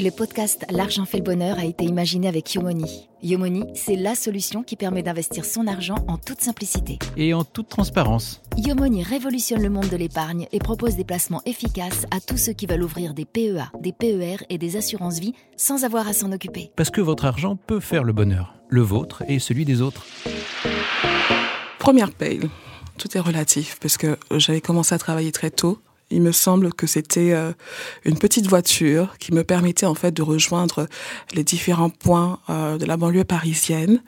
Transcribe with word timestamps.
Le 0.00 0.10
podcast 0.10 0.64
L'argent 0.70 1.04
fait 1.06 1.18
le 1.18 1.24
bonheur 1.24 1.58
a 1.58 1.64
été 1.64 1.84
imaginé 1.84 2.28
avec 2.28 2.54
Yomoni. 2.54 3.08
Yomoni, 3.20 3.64
c'est 3.74 3.96
la 3.96 4.14
solution 4.14 4.62
qui 4.62 4.76
permet 4.76 5.02
d'investir 5.02 5.44
son 5.44 5.66
argent 5.66 5.96
en 6.06 6.18
toute 6.18 6.40
simplicité. 6.40 7.00
Et 7.16 7.34
en 7.34 7.42
toute 7.42 7.68
transparence. 7.68 8.40
Yomoni 8.56 9.02
révolutionne 9.02 9.60
le 9.60 9.70
monde 9.70 9.88
de 9.88 9.96
l'épargne 9.96 10.46
et 10.52 10.60
propose 10.60 10.94
des 10.94 11.02
placements 11.02 11.42
efficaces 11.46 12.06
à 12.12 12.20
tous 12.20 12.36
ceux 12.36 12.52
qui 12.52 12.66
veulent 12.66 12.84
ouvrir 12.84 13.12
des 13.12 13.24
PEA, 13.24 13.72
des 13.80 13.92
PER 13.92 14.36
et 14.48 14.56
des 14.56 14.76
assurances-vie 14.76 15.34
sans 15.56 15.82
avoir 15.82 16.06
à 16.06 16.12
s'en 16.12 16.30
occuper. 16.30 16.70
Parce 16.76 16.90
que 16.90 17.00
votre 17.00 17.24
argent 17.24 17.56
peut 17.56 17.80
faire 17.80 18.04
le 18.04 18.12
bonheur, 18.12 18.54
le 18.68 18.82
vôtre 18.82 19.24
et 19.26 19.40
celui 19.40 19.64
des 19.64 19.82
autres. 19.82 20.06
Première 21.80 22.12
paye. 22.12 22.42
Tout 22.98 23.16
est 23.16 23.20
relatif 23.20 23.78
parce 23.80 23.96
que 23.96 24.16
j'avais 24.36 24.60
commencé 24.60 24.94
à 24.94 24.98
travailler 24.98 25.32
très 25.32 25.50
tôt 25.50 25.80
il 26.10 26.22
me 26.22 26.32
semble 26.32 26.72
que 26.72 26.86
c'était 26.86 27.32
euh, 27.32 27.52
une 28.04 28.18
petite 28.18 28.46
voiture 28.46 29.16
qui 29.18 29.32
me 29.32 29.44
permettait 29.44 29.86
en 29.86 29.94
fait 29.94 30.12
de 30.12 30.22
rejoindre 30.22 30.86
les 31.34 31.44
différents 31.44 31.90
points 31.90 32.40
euh, 32.48 32.78
de 32.78 32.86
la 32.86 32.96
banlieue 32.96 33.24
parisienne. 33.24 34.02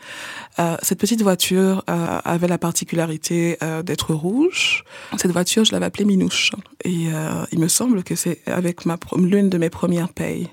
Euh, 0.59 0.77
cette 0.83 0.98
petite 0.98 1.23
voiture 1.23 1.84
avait 1.87 2.48
la 2.48 2.59
particularité 2.59 3.59
d'être 3.84 4.15
rouge. 4.15 4.84
Cette 5.16 5.33
voiture, 5.33 5.65
je 5.65 5.73
l'avais 5.73 5.87
appelée 5.87 6.05
Minouche. 6.05 6.52
Et 6.84 7.06
il 7.52 7.59
me 7.59 7.69
semble 7.69 8.03
que 8.03 8.14
c'est 8.14 8.41
avec 8.47 8.87
ma 8.87 8.98
l'une 9.17 9.48
de 9.48 9.59
mes 9.59 9.70
premières 9.70 10.09
payes. 10.09 10.48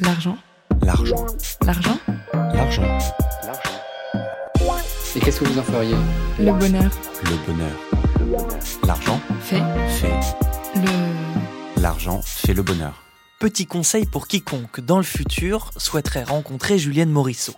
L'argent. 0.00 0.38
L'argent. 0.82 1.26
L'argent. 1.62 1.98
L'argent. 2.54 3.29
Et 5.16 5.18
qu'est-ce 5.18 5.40
que 5.40 5.44
vous 5.44 5.58
en 5.58 5.64
feriez 5.64 5.96
Le 6.38 6.52
bonheur. 6.52 6.90
Le 7.24 7.46
bonheur. 7.46 8.48
L'argent 8.86 9.20
fait. 9.40 9.62
Fait. 9.88 10.20
Le. 10.76 11.80
L'argent 11.80 12.20
fait 12.22 12.54
le 12.54 12.62
bonheur. 12.62 13.02
Petit 13.40 13.66
conseil 13.66 14.06
pour 14.06 14.28
quiconque, 14.28 14.80
dans 14.80 14.98
le 14.98 15.02
futur, 15.02 15.72
souhaiterait 15.76 16.22
rencontrer 16.22 16.78
Julienne 16.78 17.10
Morisseau. 17.10 17.54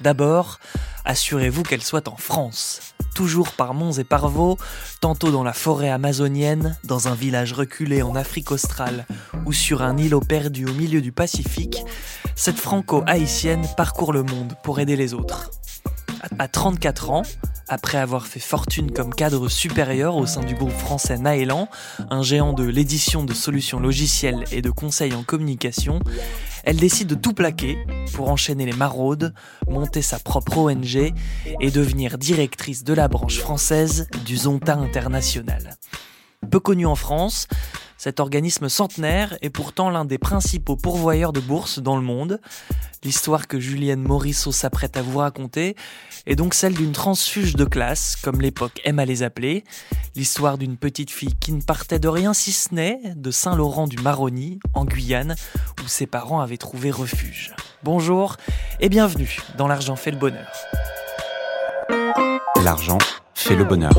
D'abord, 0.00 0.60
assurez-vous 1.04 1.64
qu'elle 1.64 1.82
soit 1.82 2.06
en 2.06 2.16
France, 2.16 2.94
toujours 3.16 3.50
par 3.52 3.74
monts 3.74 3.92
et 3.92 4.04
par 4.04 4.28
vaux, 4.28 4.56
tantôt 5.00 5.32
dans 5.32 5.42
la 5.42 5.54
forêt 5.54 5.90
amazonienne, 5.90 6.78
dans 6.84 7.08
un 7.08 7.14
village 7.14 7.52
reculé 7.52 8.02
en 8.02 8.14
Afrique 8.14 8.52
australe 8.52 9.06
ou 9.44 9.52
sur 9.52 9.82
un 9.82 9.96
îlot 9.96 10.20
perdu 10.20 10.66
au 10.66 10.72
milieu 10.72 11.00
du 11.00 11.10
Pacifique, 11.10 11.82
cette 12.36 12.58
franco-haïtienne 12.58 13.66
parcourt 13.76 14.12
le 14.12 14.22
monde 14.22 14.54
pour 14.62 14.78
aider 14.78 14.94
les 14.94 15.14
autres. 15.14 15.50
À 16.38 16.48
34 16.48 17.10
ans, 17.10 17.22
après 17.68 17.98
avoir 17.98 18.26
fait 18.26 18.40
fortune 18.40 18.90
comme 18.92 19.14
cadre 19.14 19.48
supérieur 19.48 20.16
au 20.16 20.26
sein 20.26 20.42
du 20.42 20.54
groupe 20.54 20.70
français 20.70 21.18
Naélan, 21.18 21.68
un 22.10 22.22
géant 22.22 22.52
de 22.52 22.64
l'édition 22.64 23.24
de 23.24 23.34
solutions 23.34 23.80
logicielles 23.80 24.44
et 24.52 24.62
de 24.62 24.70
conseils 24.70 25.14
en 25.14 25.22
communication, 25.22 26.00
elle 26.64 26.76
décide 26.76 27.08
de 27.08 27.14
tout 27.14 27.32
plaquer 27.32 27.78
pour 28.12 28.30
enchaîner 28.30 28.66
les 28.66 28.72
maraudes, 28.72 29.34
monter 29.68 30.02
sa 30.02 30.18
propre 30.18 30.58
ONG 30.58 31.12
et 31.60 31.70
devenir 31.70 32.18
directrice 32.18 32.84
de 32.84 32.92
la 32.92 33.08
branche 33.08 33.38
française 33.38 34.08
du 34.24 34.36
Zonta 34.36 34.74
International. 34.74 35.76
Peu 36.50 36.60
connu 36.60 36.86
en 36.86 36.94
France, 36.94 37.48
cet 37.98 38.20
organisme 38.20 38.68
centenaire 38.68 39.36
est 39.40 39.50
pourtant 39.50 39.90
l'un 39.90 40.04
des 40.04 40.18
principaux 40.18 40.76
pourvoyeurs 40.76 41.32
de 41.32 41.40
bourses 41.40 41.78
dans 41.78 41.96
le 41.96 42.02
monde. 42.02 42.40
L'histoire 43.02 43.46
que 43.46 43.58
Julienne 43.58 44.02
Morisseau 44.02 44.52
s'apprête 44.52 44.96
à 44.96 45.02
vous 45.02 45.18
raconter 45.18 45.76
est 46.26 46.36
donc 46.36 46.54
celle 46.54 46.74
d'une 46.74 46.92
transfuge 46.92 47.56
de 47.56 47.64
classe, 47.64 48.16
comme 48.16 48.40
l'époque 48.40 48.80
aime 48.84 48.98
à 48.98 49.04
les 49.04 49.22
appeler. 49.22 49.64
L'histoire 50.14 50.58
d'une 50.58 50.76
petite 50.76 51.10
fille 51.10 51.34
qui 51.40 51.52
ne 51.52 51.62
partait 51.62 51.98
de 51.98 52.08
rien 52.08 52.34
si 52.34 52.52
ce 52.52 52.74
n'est 52.74 53.00
de 53.16 53.30
Saint-Laurent 53.30 53.86
du 53.86 53.96
Maroni, 53.98 54.60
en 54.74 54.84
Guyane, 54.84 55.34
où 55.82 55.88
ses 55.88 56.06
parents 56.06 56.40
avaient 56.40 56.56
trouvé 56.56 56.90
refuge. 56.90 57.54
Bonjour 57.82 58.36
et 58.80 58.88
bienvenue 58.88 59.38
dans 59.56 59.68
L'argent 59.68 59.96
fait 59.96 60.10
le 60.10 60.18
bonheur. 60.18 60.52
L'argent 62.62 62.98
fait 63.34 63.54
le 63.54 63.64
bonheur. 63.64 63.92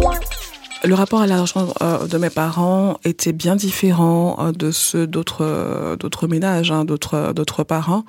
Le 0.88 0.96
rapport 0.96 1.20
à 1.20 1.28
l'argent 1.28 1.74
euh, 1.82 2.08
de 2.08 2.18
mes 2.18 2.30
parents 2.30 2.98
était 3.04 3.34
bien 3.34 3.58
différent 3.58 4.38
euh, 4.40 4.52
de 4.54 4.72
ceux 4.72 5.06
d'autres 5.06 5.44
euh, 5.44 5.98
d'autres 5.98 6.28
ménages, 6.28 6.72
hein, 6.72 6.86
d'autres 6.86 7.34
d'autres 7.34 7.66
parents. 7.66 8.06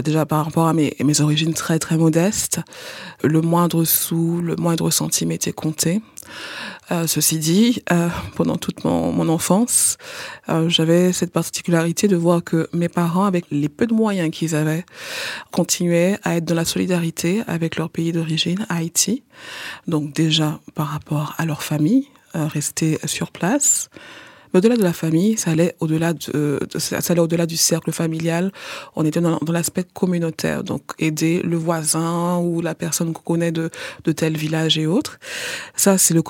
déjà 0.00 0.24
par 0.24 0.44
rapport 0.44 0.68
à 0.68 0.74
mes, 0.74 0.94
mes 1.02 1.20
origines 1.20 1.54
très 1.54 1.80
très 1.80 1.96
modestes, 1.96 2.60
le 3.24 3.40
moindre 3.40 3.82
sou, 3.84 4.40
le 4.40 4.54
moindre 4.54 4.90
centime 4.90 5.32
était 5.32 5.52
compté. 5.52 6.02
Euh, 6.90 7.06
ceci 7.06 7.38
dit, 7.38 7.82
euh, 7.90 8.08
pendant 8.36 8.56
toute 8.56 8.84
mon, 8.84 9.28
enfance, 9.28 9.96
euh, 10.48 10.68
j'avais 10.68 11.12
cette 11.12 11.32
particularité 11.32 12.08
de 12.08 12.16
voir 12.16 12.44
que 12.44 12.68
mes 12.72 12.88
parents, 12.88 13.24
avec 13.24 13.46
les 13.50 13.68
peu 13.68 13.86
de 13.86 13.94
moyens 13.94 14.30
qu'ils 14.30 14.54
avaient, 14.54 14.84
continuaient 15.50 16.18
à 16.24 16.36
être 16.36 16.44
dans 16.44 16.54
la 16.54 16.64
solidarité 16.64 17.42
avec 17.46 17.76
leur 17.76 17.88
pays 17.88 18.12
d'origine, 18.12 18.66
Haïti. 18.68 19.22
Donc 19.86 20.12
déjà 20.12 20.60
par 20.74 20.88
rapport 20.88 21.34
à 21.38 21.46
leur 21.46 21.62
famille, 21.62 22.08
rester 22.34 22.98
sur 23.04 23.30
place, 23.30 23.88
au-delà 24.54 24.76
de 24.76 24.82
la 24.82 24.92
famille, 24.92 25.36
ça 25.36 25.50
allait 25.50 25.74
au-delà 25.80 26.12
de, 26.12 26.60
ça 26.78 26.98
allait 27.08 27.20
au-delà 27.20 27.46
du 27.46 27.56
cercle 27.56 27.92
familial. 27.92 28.52
On 28.96 29.04
était 29.04 29.20
dans, 29.20 29.38
l'aspect 29.48 29.84
communautaire, 29.84 30.64
donc 30.64 30.82
aider 30.98 31.40
le 31.42 31.56
voisin 31.56 32.38
ou 32.38 32.60
la 32.60 32.74
personne 32.74 33.12
qu'on 33.12 33.22
connaît 33.22 33.52
de, 33.52 33.70
de 34.04 34.12
tel 34.12 34.36
village 34.36 34.78
et 34.78 34.86
autres. 34.86 35.18
Ça, 35.76 35.98
c'est 35.98 36.14
le, 36.14 36.22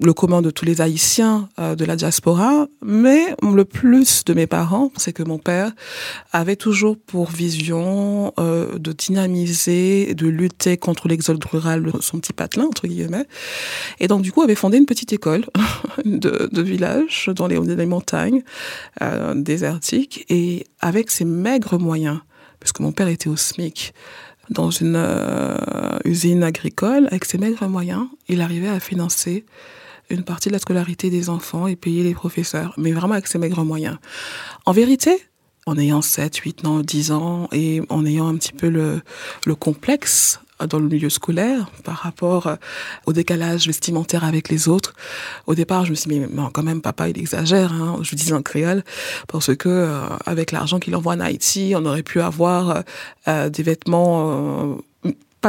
le 0.00 0.12
commun 0.12 0.42
de 0.42 0.50
tous 0.50 0.64
les 0.64 0.80
Haïtiens 0.80 1.48
euh, 1.58 1.74
de 1.74 1.84
la 1.84 1.96
diaspora. 1.96 2.66
Mais 2.82 3.34
le 3.42 3.64
plus 3.64 4.24
de 4.24 4.34
mes 4.34 4.46
parents, 4.46 4.90
c'est 4.96 5.12
que 5.12 5.22
mon 5.22 5.38
père 5.38 5.72
avait 6.32 6.56
toujours 6.56 6.96
pour 6.96 7.30
vision 7.30 8.32
euh, 8.38 8.78
de 8.78 8.92
dynamiser, 8.92 10.14
de 10.14 10.26
lutter 10.26 10.76
contre 10.76 11.08
l'exode 11.08 11.42
rural 11.44 11.92
son 12.00 12.18
petit 12.18 12.32
patelin 12.32 12.66
entre 12.66 12.86
guillemets. 12.86 13.26
Et 14.00 14.08
donc 14.08 14.22
du 14.22 14.32
coup, 14.32 14.42
avait 14.42 14.54
fondé 14.54 14.78
une 14.78 14.86
petite 14.86 15.12
école 15.12 15.44
de, 16.04 16.48
de 16.50 16.62
village 16.62 17.30
dans 17.34 17.46
les 17.46 17.56
des 17.74 17.86
montagnes 17.86 18.42
euh, 19.02 19.34
désertiques 19.34 20.24
et 20.28 20.66
avec 20.80 21.10
ses 21.10 21.24
maigres 21.24 21.78
moyens, 21.78 22.20
puisque 22.60 22.80
mon 22.80 22.92
père 22.92 23.08
était 23.08 23.28
au 23.28 23.36
SMIC 23.36 23.92
dans 24.50 24.70
une 24.70 24.96
euh, 24.96 25.98
usine 26.04 26.42
agricole, 26.42 27.06
avec 27.08 27.24
ses 27.24 27.38
maigres 27.38 27.68
moyens, 27.68 28.06
il 28.28 28.40
arrivait 28.40 28.68
à 28.68 28.80
financer 28.80 29.44
une 30.10 30.22
partie 30.22 30.48
de 30.48 30.54
la 30.54 30.58
scolarité 30.58 31.10
des 31.10 31.28
enfants 31.28 31.66
et 31.66 31.76
payer 31.76 32.02
les 32.02 32.14
professeurs, 32.14 32.72
mais 32.78 32.92
vraiment 32.92 33.12
avec 33.12 33.26
ses 33.26 33.38
maigres 33.38 33.64
moyens. 33.64 33.98
En 34.64 34.72
vérité, 34.72 35.22
en 35.66 35.76
ayant 35.76 36.00
7, 36.00 36.34
8 36.36 36.66
ans, 36.66 36.80
10 36.80 37.12
ans 37.12 37.48
et 37.52 37.82
en 37.90 38.06
ayant 38.06 38.26
un 38.26 38.36
petit 38.36 38.54
peu 38.54 38.70
le, 38.70 39.02
le 39.44 39.54
complexe 39.54 40.40
dans 40.66 40.78
le 40.78 40.88
milieu 40.88 41.10
scolaire 41.10 41.70
par 41.84 41.96
rapport 41.96 42.46
euh, 42.46 42.56
au 43.06 43.12
décalage 43.12 43.66
vestimentaire 43.66 44.24
avec 44.24 44.48
les 44.48 44.68
autres. 44.68 44.94
Au 45.46 45.54
départ, 45.54 45.84
je 45.84 45.90
me 45.90 45.94
suis 45.94 46.10
dit, 46.10 46.20
mais, 46.20 46.28
quand 46.52 46.62
même, 46.62 46.80
papa, 46.80 47.08
il 47.08 47.18
exagère, 47.18 47.72
hein, 47.72 47.98
je 48.02 48.14
disais 48.14 48.32
en 48.32 48.42
créole, 48.42 48.82
parce 49.28 49.54
que 49.54 49.68
euh, 49.68 50.00
avec 50.26 50.52
l'argent 50.52 50.78
qu'il 50.78 50.96
envoie 50.96 51.14
en 51.14 51.20
Haïti, 51.20 51.74
on 51.76 51.84
aurait 51.84 52.02
pu 52.02 52.20
avoir 52.20 52.82
euh, 53.28 53.48
des 53.48 53.62
vêtements 53.62 54.78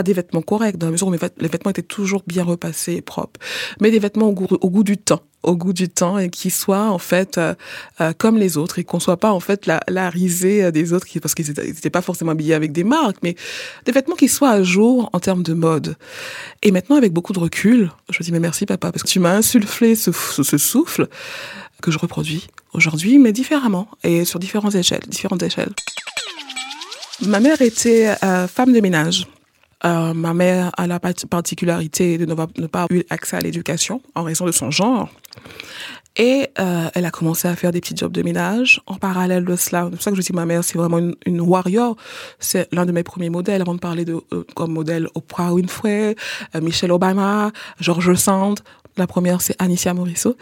des 0.03 0.13
vêtements 0.13 0.41
corrects, 0.41 0.77
dans 0.77 0.87
la 0.87 0.91
mesure 0.91 1.07
où 1.07 1.11
les 1.11 1.47
vêtements 1.47 1.71
étaient 1.71 1.81
toujours 1.81 2.23
bien 2.27 2.43
repassés 2.43 2.93
et 2.93 3.01
propres, 3.01 3.39
mais 3.79 3.91
des 3.91 3.99
vêtements 3.99 4.27
au 4.27 4.33
goût, 4.33 4.83
du 4.83 4.97
temps, 4.97 5.21
au 5.43 5.55
goût 5.55 5.73
du 5.73 5.89
temps 5.89 6.17
et 6.17 6.29
qui 6.29 6.49
soient 6.49 6.89
en 6.89 6.97
fait 6.97 7.37
euh, 7.37 7.53
euh, 8.01 8.13
comme 8.17 8.37
les 8.37 8.57
autres 8.57 8.79
et 8.79 8.83
qu'on 8.83 8.99
soit 8.99 9.17
pas 9.17 9.31
en 9.31 9.39
fait 9.39 9.67
la, 9.67 10.09
risée 10.09 10.63
euh, 10.63 10.71
des 10.71 10.93
autres 10.93 11.07
parce 11.21 11.35
qu'ils 11.35 11.47
n'étaient 11.49 11.89
pas 11.89 12.01
forcément 12.01 12.31
habillés 12.31 12.53
avec 12.53 12.71
des 12.71 12.83
marques, 12.83 13.17
mais 13.23 13.35
des 13.85 13.91
vêtements 13.91 14.15
qui 14.15 14.27
soient 14.27 14.51
à 14.51 14.63
jour 14.63 15.09
en 15.13 15.19
termes 15.19 15.43
de 15.43 15.53
mode. 15.53 15.95
Et 16.63 16.71
maintenant, 16.71 16.95
avec 16.95 17.13
beaucoup 17.13 17.33
de 17.33 17.39
recul, 17.39 17.91
je 18.09 18.23
dis 18.23 18.31
mais 18.31 18.39
merci 18.39 18.66
papa 18.66 18.91
parce 18.91 19.03
que 19.03 19.09
tu 19.09 19.19
m'as 19.19 19.35
insufflé 19.35 19.95
ce, 19.95 20.11
ce 20.11 20.57
souffle 20.57 21.07
que 21.81 21.91
je 21.91 21.97
reproduis 21.97 22.47
aujourd'hui, 22.73 23.19
mais 23.19 23.31
différemment 23.31 23.87
et 24.03 24.25
sur 24.25 24.40
différentes 24.40 24.75
échelles, 24.75 25.03
différentes 25.07 25.43
échelles. 25.43 25.73
Ma 27.25 27.40
mère 27.40 27.61
était 27.61 28.16
femme 28.47 28.72
de 28.72 28.79
ménage. 28.79 29.28
Euh, 29.85 30.14
ma 30.14 30.34
mère 30.34 30.72
a 30.78 30.87
la 30.87 30.99
particularité 30.99 32.17
de 32.17 32.26
ne 32.26 32.34
pas, 32.34 32.47
avoir 32.84 32.91
eu 32.91 33.03
accès 33.09 33.37
à 33.37 33.40
l'éducation 33.40 34.02
en 34.16 34.23
raison 34.23 34.46
de 34.46 34.52
son 34.52 34.72
genre. 34.72 35.09
Et 36.17 36.50
euh, 36.59 36.90
elle 36.94 37.06
a 37.06 37.11
commencé 37.11 37.47
à 37.47 37.56
faire 37.56 37.72
des 37.72 37.79
petits 37.79 37.96
jobs 37.96 38.11
de 38.11 38.22
ménage 38.22 38.82
en 38.88 38.96
parallèle 38.96 39.46
de 39.46 39.56
cela. 39.56 39.85
C'est 39.85 39.96
pour 39.96 40.02
ça 40.02 40.11
que 40.11 40.17
je 40.17 40.22
dis 40.22 40.34
ma 40.34 40.46
mère, 40.46 40.64
c'est 40.64 40.78
vraiment 40.78 41.00
une, 41.26 41.41
warrior. 41.41 41.96
C'est 42.40 42.67
l'un 42.73 42.85
de 42.85 42.91
mes 42.91 43.03
premiers 43.03 43.29
modèles 43.29 43.61
avant 43.61 43.76
de 43.76 43.79
parler 43.79 44.06
de 44.06 44.20
euh, 44.34 44.44
comme 44.56 44.73
modèle 44.73 45.08
Oprah 45.16 45.53
Winfrey, 45.53 46.16
euh, 46.56 46.61
Michelle 46.61 46.91
Obama, 46.91 47.52
George 47.79 48.16
Sand, 48.16 48.59
la 49.00 49.08
première, 49.08 49.41
c'est 49.41 49.56
Anicia 49.59 49.94
Morisseau, 49.94 50.35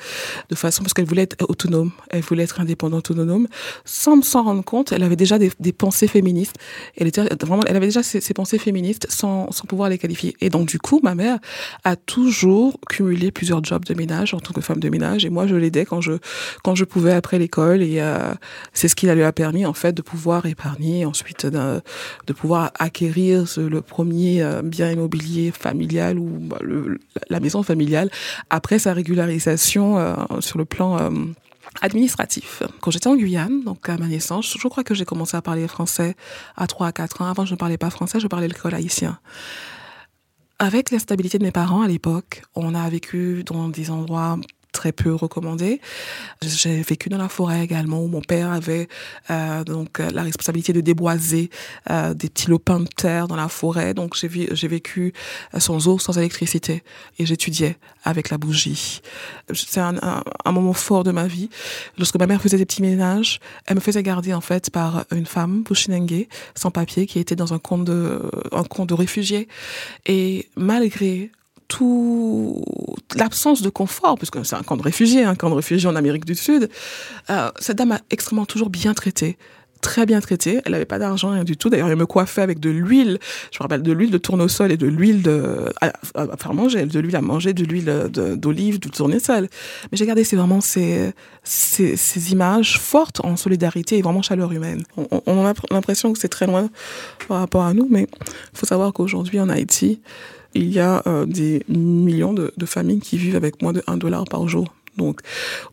de 0.50 0.56
façon 0.56 0.82
parce 0.82 0.94
qu'elle 0.94 1.06
voulait 1.06 1.24
être 1.24 1.46
autonome, 1.48 1.92
elle 2.10 2.22
voulait 2.22 2.44
être 2.44 2.60
indépendante, 2.60 3.12
autonome, 3.12 3.48
sans 3.86 4.22
s'en 4.24 4.44
rendre 4.44 4.64
compte. 4.64 4.92
Elle 4.92 5.04
avait 5.04 5.16
déjà 5.16 5.38
des, 5.38 5.52
des, 5.60 5.72
pensées 5.72 6.08
féministes. 6.08 6.56
Elle 6.98 7.08
était 7.08 7.24
vraiment, 7.46 7.64
elle 7.68 7.76
avait 7.76 7.86
déjà 7.86 8.04
ses, 8.04 8.20
ses 8.20 8.34
pensées 8.34 8.58
féministes 8.58 9.06
sans, 9.10 9.52
sans 9.52 9.66
pouvoir 9.66 9.90
les 9.90 9.98
qualifier. 9.98 10.36
Et 10.42 10.50
donc 10.50 10.68
du 10.68 10.80
coup, 10.80 11.00
ma 11.04 11.14
mère 11.14 11.38
a 11.84 11.96
toujours 11.96 12.80
cumulé 12.90 13.32
plusieurs 13.32 13.64
jobs 13.64 13.86
de 13.86 13.94
ménage 13.94 14.34
en 14.34 14.40
tant 14.40 14.54
que 14.54 14.62
femme 14.62 14.80
de 14.80 14.90
ménage. 14.90 15.24
Et 15.24 15.30
moi, 15.30 15.46
je 15.46 15.56
l'aidais 15.58 15.86
quand 15.86 16.02
je 16.02 16.14
quand 16.64 16.76
je 16.76 16.86
pouvais 16.86 17.14
après 17.14 17.40
l'école 17.40 17.82
et 17.82 18.00
euh, 18.00 18.34
c'est 18.74 18.88
ce 18.88 18.96
qui 18.96 19.08
lui 19.08 19.24
a 19.24 19.32
permis 19.32 19.66
en 19.66 19.74
fait 19.74 19.94
de 19.94 20.02
pouvoir 20.02 20.46
épargner 20.46 21.06
ensuite 21.06 21.46
de, 21.46 21.82
pouvoir 22.34 22.72
acquérir 22.78 23.46
le 23.58 23.82
premier 23.82 24.42
euh, 24.42 24.62
bien 24.62 24.92
immobilier 24.92 25.52
familial 25.52 26.20
ou 26.20 26.28
bah, 26.40 26.58
le, 26.62 27.00
la 27.30 27.40
maison 27.40 27.64
familiale 27.64 28.10
après 28.50 28.80
sa 28.80 28.94
régularisation 28.94 29.98
euh, 29.98 30.16
sur 30.40 30.58
le 30.58 30.66
plan 30.66 30.98
administratif. 31.82 32.64
Quand 32.82 32.92
j'étais 32.92 33.08
en 33.08 33.16
Guyane, 33.16 33.64
donc 33.64 33.88
à 33.90 33.98
ma 33.98 34.08
naissance, 34.08 34.58
je 34.60 34.68
crois 34.68 34.84
que 34.84 34.96
j'ai 34.96 35.06
commencé 35.06 35.38
à 35.38 35.42
parler 35.42 35.68
français 35.68 36.16
à 36.56 36.68
3 36.68 36.88
à 36.88 36.92
4 36.92 37.22
ans. 37.22 37.26
Avant, 37.26 37.46
je 37.46 37.54
ne 37.54 37.58
parlais 37.58 37.78
pas 37.78 37.90
français, 37.90 38.20
je 38.20 38.28
parlais 38.28 38.48
l'école 38.48 38.74
haïtien. 38.74 39.20
Avec 40.60 40.90
l'instabilité 40.90 41.38
de 41.38 41.44
mes 41.44 41.52
parents 41.52 41.84
à 41.84 41.88
l'époque, 41.88 42.42
on 42.56 42.74
a 42.74 42.90
vécu 42.90 43.44
dans 43.44 43.70
des 43.70 43.92
endroits 43.92 44.40
très 44.78 44.92
peu 44.92 45.14
recommandé. 45.14 45.82
J'ai 46.42 46.82
vécu 46.84 47.10
dans 47.10 47.18
la 47.18 47.30
forêt 47.30 47.64
également 47.64 48.04
où 48.04 48.08
mon 48.08 48.22
père 48.22 48.52
avait 48.52 48.88
euh, 49.32 49.64
donc 49.64 49.98
la 49.98 50.22
responsabilité 50.22 50.72
de 50.72 50.82
déboiser 50.82 51.50
euh, 51.90 52.14
des 52.14 52.30
petits 52.30 52.50
lopins 52.50 52.80
de 52.80 52.88
terre 52.88 53.28
dans 53.28 53.36
la 53.36 53.48
forêt. 53.48 53.96
Donc 53.96 54.16
j'ai 54.16 54.68
vécu 54.68 55.14
sans 55.58 55.88
eau, 55.88 55.98
sans 55.98 56.16
électricité 56.18 56.84
et 57.18 57.26
j'étudiais 57.26 57.78
avec 58.04 58.30
la 58.30 58.38
bougie. 58.38 59.02
C'est 59.54 59.80
un, 59.80 60.24
moment 60.46 60.74
fort 60.74 61.04
de 61.04 61.12
ma 61.12 61.28
vie. 61.28 61.50
Lorsque 61.98 62.18
ma 62.18 62.28
mère 62.28 62.42
faisait 62.42 62.58
des 62.58 62.66
petits 62.66 62.84
ménages, 62.84 63.40
elle 63.66 63.76
me 63.76 63.82
faisait 63.82 64.04
garder 64.04 64.34
en 64.34 64.42
fait 64.42 64.70
par 64.70 65.06
une 65.12 65.26
femme, 65.26 65.64
Bushinenge, 65.64 66.28
sans 66.56 66.72
papier, 66.72 67.08
qui 67.08 67.20
était 67.20 67.36
dans 67.36 67.54
un 67.54 67.60
camp 67.60 67.80
de, 67.80 68.22
un 68.52 68.64
camp 68.64 68.86
de 68.86 68.94
réfugiés. 68.94 69.48
Et 70.06 70.50
malgré 70.56 71.32
tout 71.68 72.64
l'absence 73.16 73.62
de 73.62 73.70
confort, 73.70 74.16
puisque 74.18 74.46
c'est 74.46 74.56
un 74.56 74.64
camp 74.64 74.78
de 74.78 74.84
réfugiés, 74.84 75.24
un 75.24 75.36
camp 75.36 75.50
de 75.50 75.56
réfugiés 75.56 75.90
en 75.90 75.96
Amérique 75.96 76.26
du 76.26 76.36
Sud, 76.36 76.70
euh, 77.30 77.52
cette 77.60 77.78
dame 77.78 77.92
a 77.94 78.00
extrêmement 78.10 78.46
toujours 78.46 78.70
bien 78.70 78.94
traité 78.94 79.38
très 79.78 80.06
bien 80.06 80.20
traitée. 80.20 80.60
Elle 80.66 80.74
n'avait 80.74 80.86
pas 80.86 81.00
d'argent, 81.00 81.32
rien 81.32 81.44
du 81.44 81.58
tout. 81.58 81.70
D'ailleurs, 81.70 81.90
elle 81.90 81.96
me 81.96 82.06
coiffait 82.06 82.42
avec 82.42 82.60
de 82.60 82.70
l'huile. 82.70 83.20
Je 83.52 83.58
me 83.60 83.64
rappelle 83.64 83.82
de 83.84 83.92
l'huile 83.92 84.12
de 84.12 84.18
tournesol 84.18 84.72
et 84.72 84.78
de 84.78 84.88
l'huile 84.88 85.22
de, 85.22 85.72
à, 85.82 85.94
faire 86.38 86.54
manger, 86.54 86.86
de 86.86 87.00
l'huile 87.00 87.16
à 87.16 87.22
manger, 87.22 87.54
de 87.54 87.64
l'huile 87.64 88.10
d'olive, 88.38 88.80
de, 88.80 88.90
tournesol. 88.90 89.48
Mais 89.92 89.98
j'ai 89.98 90.06
gardé, 90.06 90.24
c'est 90.24 90.36
vraiment 90.36 90.62
ces, 90.62 91.12
ces, 91.44 91.96
ces, 91.96 92.32
images 92.32 92.80
fortes 92.80 93.24
en 93.24 93.36
solidarité 93.36 93.98
et 93.98 94.02
vraiment 94.02 94.22
chaleur 94.22 94.52
humaine. 94.52 94.84
On, 94.98 95.22
on 95.26 95.46
a 95.46 95.54
l'impression 95.72 96.12
que 96.14 96.20
c'est 96.20 96.28
très 96.28 96.48
loin 96.48 96.70
par 97.28 97.40
rapport 97.40 97.64
à 97.64 97.74
nous, 97.74 97.88
mais 97.90 98.08
il 98.12 98.58
faut 98.58 98.66
savoir 98.66 98.94
qu'aujourd'hui, 98.94 99.40
en 99.40 99.50
Haïti, 99.50 100.02
il 100.58 100.72
y 100.72 100.80
a 100.80 101.04
euh, 101.08 101.26
des 101.26 101.64
millions 101.68 102.34
de, 102.34 102.52
familles 102.66 103.00
qui 103.00 103.18
vivent 103.18 103.36
avec 103.36 103.62
moins 103.62 103.74
de 103.74 103.84
1 103.88 103.98
dollar 103.98 104.26
par 104.26 104.48
jour. 104.48 104.74
Donc, 104.98 105.22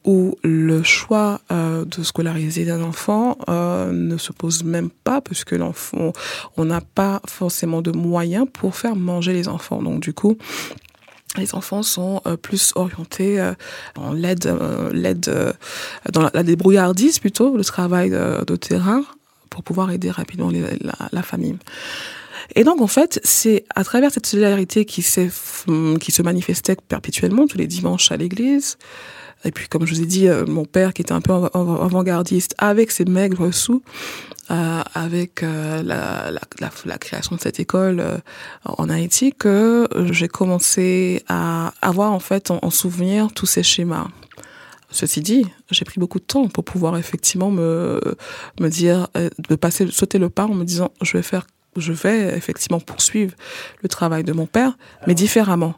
où 0.04 0.36
le 0.44 0.82
choix 0.82 1.40
euh, 1.50 1.84
de 1.86 2.02
scolariser 2.02 2.70
un 2.70 2.82
enfant 2.82 3.38
euh, 3.48 3.90
ne 3.90 4.18
se 4.18 4.32
pose 4.32 4.64
même 4.64 4.90
pas, 4.90 5.22
puisque 5.22 5.52
l'enfant, 5.52 6.12
on 6.58 6.66
n'a 6.66 6.82
pas 6.82 7.22
forcément 7.26 7.80
de 7.80 7.90
moyens 7.90 8.46
pour 8.52 8.76
faire 8.76 8.96
manger 8.96 9.32
les 9.32 9.48
enfants. 9.48 9.82
Donc, 9.82 10.00
du 10.00 10.12
coup, 10.12 10.36
les 11.38 11.54
enfants 11.54 11.82
sont 11.82 12.20
plus 12.42 12.72
orientés 12.74 13.40
euh, 13.40 13.54
dans 13.94 14.12
l'aide, 14.12 14.44
dans 16.12 16.22
la, 16.22 16.30
la, 16.34 16.42
débrouillardise 16.42 17.18
plutôt, 17.18 17.56
le 17.56 17.64
travail 17.64 18.10
de, 18.10 18.56
terrain 18.56 19.04
pour 19.48 19.62
pouvoir 19.62 19.90
aider 19.90 20.10
rapidement 20.10 20.52
la 21.12 21.22
famille. 21.22 21.56
Et 22.54 22.64
donc, 22.64 22.80
en 22.80 22.86
fait, 22.86 23.20
c'est 23.24 23.64
à 23.74 23.84
travers 23.84 24.10
cette 24.10 24.26
solidarité 24.26 24.84
qui, 24.84 25.02
se 25.02 26.22
manifestait 26.22 26.76
perpétuellement 26.88 27.46
tous 27.46 27.58
les 27.58 27.66
dimanches 27.66 28.12
à 28.12 28.16
l'église. 28.16 28.76
Et 29.44 29.50
puis, 29.50 29.68
comme 29.68 29.86
je 29.86 29.94
vous 29.94 30.02
ai 30.02 30.06
dit, 30.06 30.26
mon 30.46 30.64
père 30.64 30.94
qui 30.94 31.02
était 31.02 31.12
un 31.12 31.20
peu 31.20 31.32
avant-gardiste 31.32 32.54
avec 32.58 32.90
ses 32.90 33.04
maigres 33.04 33.52
sous, 33.52 33.82
euh, 34.50 34.82
avec 34.92 35.42
euh, 35.42 35.82
la, 35.82 36.98
création 36.98 37.34
de 37.34 37.40
cette 37.40 37.60
école 37.60 38.00
euh, 38.00 38.18
en 38.66 38.90
Haïti, 38.90 39.32
que 39.32 39.88
j'ai 40.10 40.28
commencé 40.28 41.22
à 41.28 41.72
avoir 41.80 42.12
en 42.12 42.18
fait 42.18 42.50
en 42.50 42.68
souvenir 42.68 43.32
tous 43.32 43.46
ces 43.46 43.62
schémas. 43.62 44.08
Ceci 44.90 45.22
dit, 45.22 45.46
j'ai 45.70 45.86
pris 45.86 45.98
beaucoup 45.98 46.18
de 46.18 46.24
temps 46.24 46.46
pour 46.48 46.62
pouvoir 46.62 46.98
effectivement 46.98 47.50
me, 47.50 47.98
me 48.60 48.68
dire, 48.68 49.08
de 49.14 49.54
passer, 49.54 49.90
sauter 49.90 50.18
le 50.18 50.28
pas 50.28 50.44
en 50.44 50.54
me 50.54 50.64
disant, 50.64 50.92
je 51.00 51.16
vais 51.16 51.22
faire 51.22 51.46
je 51.76 51.92
vais 51.92 52.36
effectivement 52.36 52.80
poursuivre 52.80 53.34
le 53.82 53.88
travail 53.88 54.24
de 54.24 54.32
mon 54.32 54.46
père, 54.46 54.76
mais 55.06 55.14
différemment. 55.14 55.74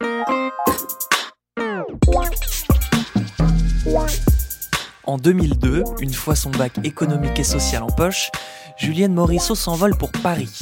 En 5.04 5.18
2002, 5.18 5.84
une 6.00 6.12
fois 6.12 6.34
son 6.34 6.50
bac 6.50 6.72
économique 6.82 7.38
et 7.38 7.44
social 7.44 7.82
en 7.82 7.86
poche, 7.86 8.30
Julienne 8.76 9.14
Morisseau 9.14 9.54
s'envole 9.54 9.96
pour 9.96 10.10
Paris. 10.10 10.58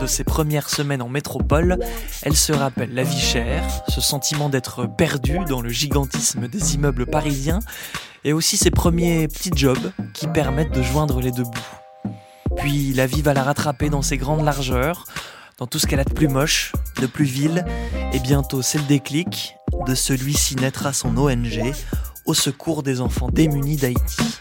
De 0.00 0.06
ses 0.06 0.24
premières 0.24 0.70
semaines 0.70 1.02
en 1.02 1.08
métropole, 1.08 1.78
elle 2.22 2.34
se 2.34 2.52
rappelle 2.52 2.94
la 2.94 3.04
vie 3.04 3.20
chère, 3.20 3.62
ce 3.88 4.00
sentiment 4.00 4.48
d'être 4.48 4.86
perdue 4.86 5.40
dans 5.46 5.60
le 5.60 5.68
gigantisme 5.68 6.48
des 6.48 6.74
immeubles 6.74 7.06
parisiens, 7.06 7.60
et 8.24 8.32
aussi 8.32 8.56
ses 8.56 8.70
premiers 8.70 9.28
petits 9.28 9.52
jobs 9.54 9.92
qui 10.14 10.26
permettent 10.26 10.72
de 10.74 10.82
joindre 10.82 11.20
les 11.20 11.30
deux 11.30 11.44
bouts. 11.44 11.83
Puis 12.56 12.92
la 12.92 13.06
vie 13.06 13.22
va 13.22 13.34
la 13.34 13.42
rattraper 13.42 13.90
dans 13.90 14.02
ses 14.02 14.16
grandes 14.16 14.44
largeurs, 14.44 15.04
dans 15.58 15.66
tout 15.66 15.78
ce 15.78 15.86
qu'elle 15.86 16.00
a 16.00 16.04
de 16.04 16.12
plus 16.12 16.28
moche, 16.28 16.72
de 17.00 17.06
plus 17.06 17.24
vil, 17.24 17.64
et 18.12 18.18
bientôt 18.20 18.62
c'est 18.62 18.78
le 18.78 18.84
déclic, 18.84 19.56
de 19.86 19.94
celui-ci 19.94 20.56
naîtra 20.56 20.92
son 20.92 21.16
ONG, 21.16 21.72
au 22.26 22.34
secours 22.34 22.82
des 22.82 23.00
enfants 23.00 23.28
démunis 23.28 23.76
d'Haïti. 23.76 24.38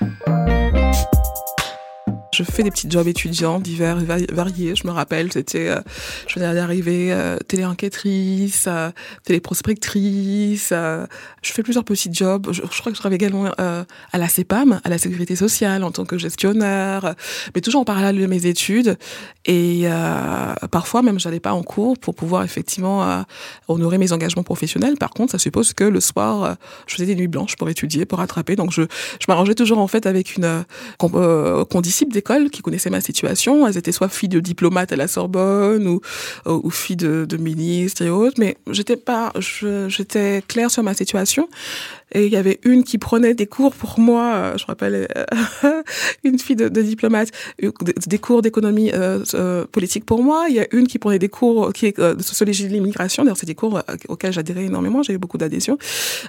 Je 2.34 2.44
fais 2.44 2.64
des 2.64 2.72
petits 2.72 2.90
jobs 2.90 3.08
étudiants 3.08 3.60
divers 3.60 4.00
et 4.00 4.34
variés. 4.34 4.76
Je 4.76 4.88
me 4.88 4.92
rappelle, 4.92 5.32
c'était, 5.32 5.70
euh, 5.70 5.80
je 6.28 6.40
venais 6.40 6.52
d'arriver 6.52 7.14
euh, 7.14 7.38
télé-enquêtrice, 7.38 8.66
euh, 8.66 8.90
télé-prospectrice. 9.24 10.70
Euh, 10.72 11.06
je 11.44 11.52
fais 11.52 11.62
plusieurs 11.62 11.84
petits 11.84 12.12
jobs. 12.12 12.48
Je, 12.52 12.62
crois 12.62 12.92
que 12.92 12.96
je 12.96 13.00
travaille 13.00 13.18
également 13.18 13.52
euh, 13.60 13.84
à 14.12 14.18
la 14.18 14.28
CEPAM, 14.28 14.82
à 14.84 14.90
la 14.90 14.98
Sécurité 14.98 15.36
sociale, 15.36 15.84
en 15.84 15.92
tant 15.92 16.06
que 16.06 16.18
gestionnaire, 16.18 17.14
mais 17.54 17.62
toujours 17.62 17.82
en 17.82 17.86
parallèle 17.86 18.20
de 18.20 18.26
mes 18.26 18.48
études. 18.48 18.98
Et 19.46 19.86
parfois 20.72 21.02
même, 21.02 21.20
j'allais 21.20 21.42
pas 21.42 21.54
en 21.54 21.64
cours 21.64 22.00
pour 22.00 22.16
pouvoir 22.16 22.44
effectivement 22.44 23.26
honorer 23.68 23.98
mes 23.98 24.14
engagements 24.14 24.44
professionnels. 24.44 24.96
Par 24.98 25.10
contre, 25.10 25.34
ça 25.34 25.38
suppose 25.38 25.74
que 25.74 25.84
le 25.84 26.00
soir, 26.00 26.56
je 26.88 26.96
faisais 26.96 27.06
des 27.06 27.16
nuits 27.16 27.28
blanches 27.28 27.58
pour 27.58 27.70
étudier, 27.70 28.06
pour 28.06 28.20
rattraper. 28.20 28.56
Donc, 28.56 28.72
je, 28.72 28.84
je 29.20 29.26
m'arrangeais 29.28 29.54
toujours 29.54 29.80
en 29.80 29.88
fait 29.88 30.06
avec 30.06 30.38
une 30.38 30.64
condisciple 30.98 32.14
des 32.14 32.23
qui 32.52 32.62
connaissaient 32.62 32.90
ma 32.90 33.02
situation. 33.02 33.68
Elles 33.68 33.78
étaient 33.78 33.92
soit 33.92 34.10
filles 34.10 34.30
de 34.30 34.40
diplomates 34.40 34.92
à 34.92 34.96
la 34.96 35.08
Sorbonne 35.08 35.88
ou, 35.88 36.02
ou 36.46 36.70
filles 36.70 36.96
de, 36.98 37.38
ministres 37.38 38.04
et 38.04 38.10
autres, 38.10 38.36
mais 38.40 38.58
j'étais 38.70 38.96
pas, 38.96 39.34
j'étais 39.88 40.44
claire 40.48 40.72
sur 40.72 40.84
ma 40.84 40.94
situation. 40.94 41.48
Et 42.14 42.28
il 42.28 42.32
y 42.32 42.36
avait 42.36 42.60
une 42.64 42.84
qui 42.84 43.00
prenait 43.00 43.34
des 43.34 43.48
cours 43.48 43.74
pour 43.74 44.00
moi, 44.00 44.34
euh, 44.36 44.58
je 44.58 44.64
me 44.64 44.68
rappelle, 44.68 45.08
euh, 45.18 45.82
une 46.24 46.38
fille 46.38 46.56
de, 46.56 46.70
de, 46.70 46.82
diplomate, 46.82 47.30
des 47.60 48.20
cours 48.20 48.42
d'économie 48.42 48.92
euh, 48.94 49.24
euh, 49.34 49.66
politique 49.66 50.06
pour 50.06 50.24
moi. 50.24 50.46
Il 50.50 50.56
y 50.56 50.60
a 50.60 50.68
une 50.72 50.88
qui 50.88 51.00
prenait 51.00 51.20
des 51.20 51.30
cours 51.30 51.74
qui, 51.74 51.94
euh, 52.00 52.16
de 52.16 52.24
sociologie 52.24 52.68
de 52.68 52.74
l'immigration. 52.74 53.24
D'ailleurs, 53.24 53.38
c'est 53.38 53.46
des 53.46 53.56
cours 53.56 53.82
auxquels 54.08 54.34
j'adhérais 54.34 54.66
énormément. 54.66 55.04
J'ai 55.04 55.14
eu 55.14 55.18
beaucoup 55.18 55.38
d'adhésion. 55.38 55.78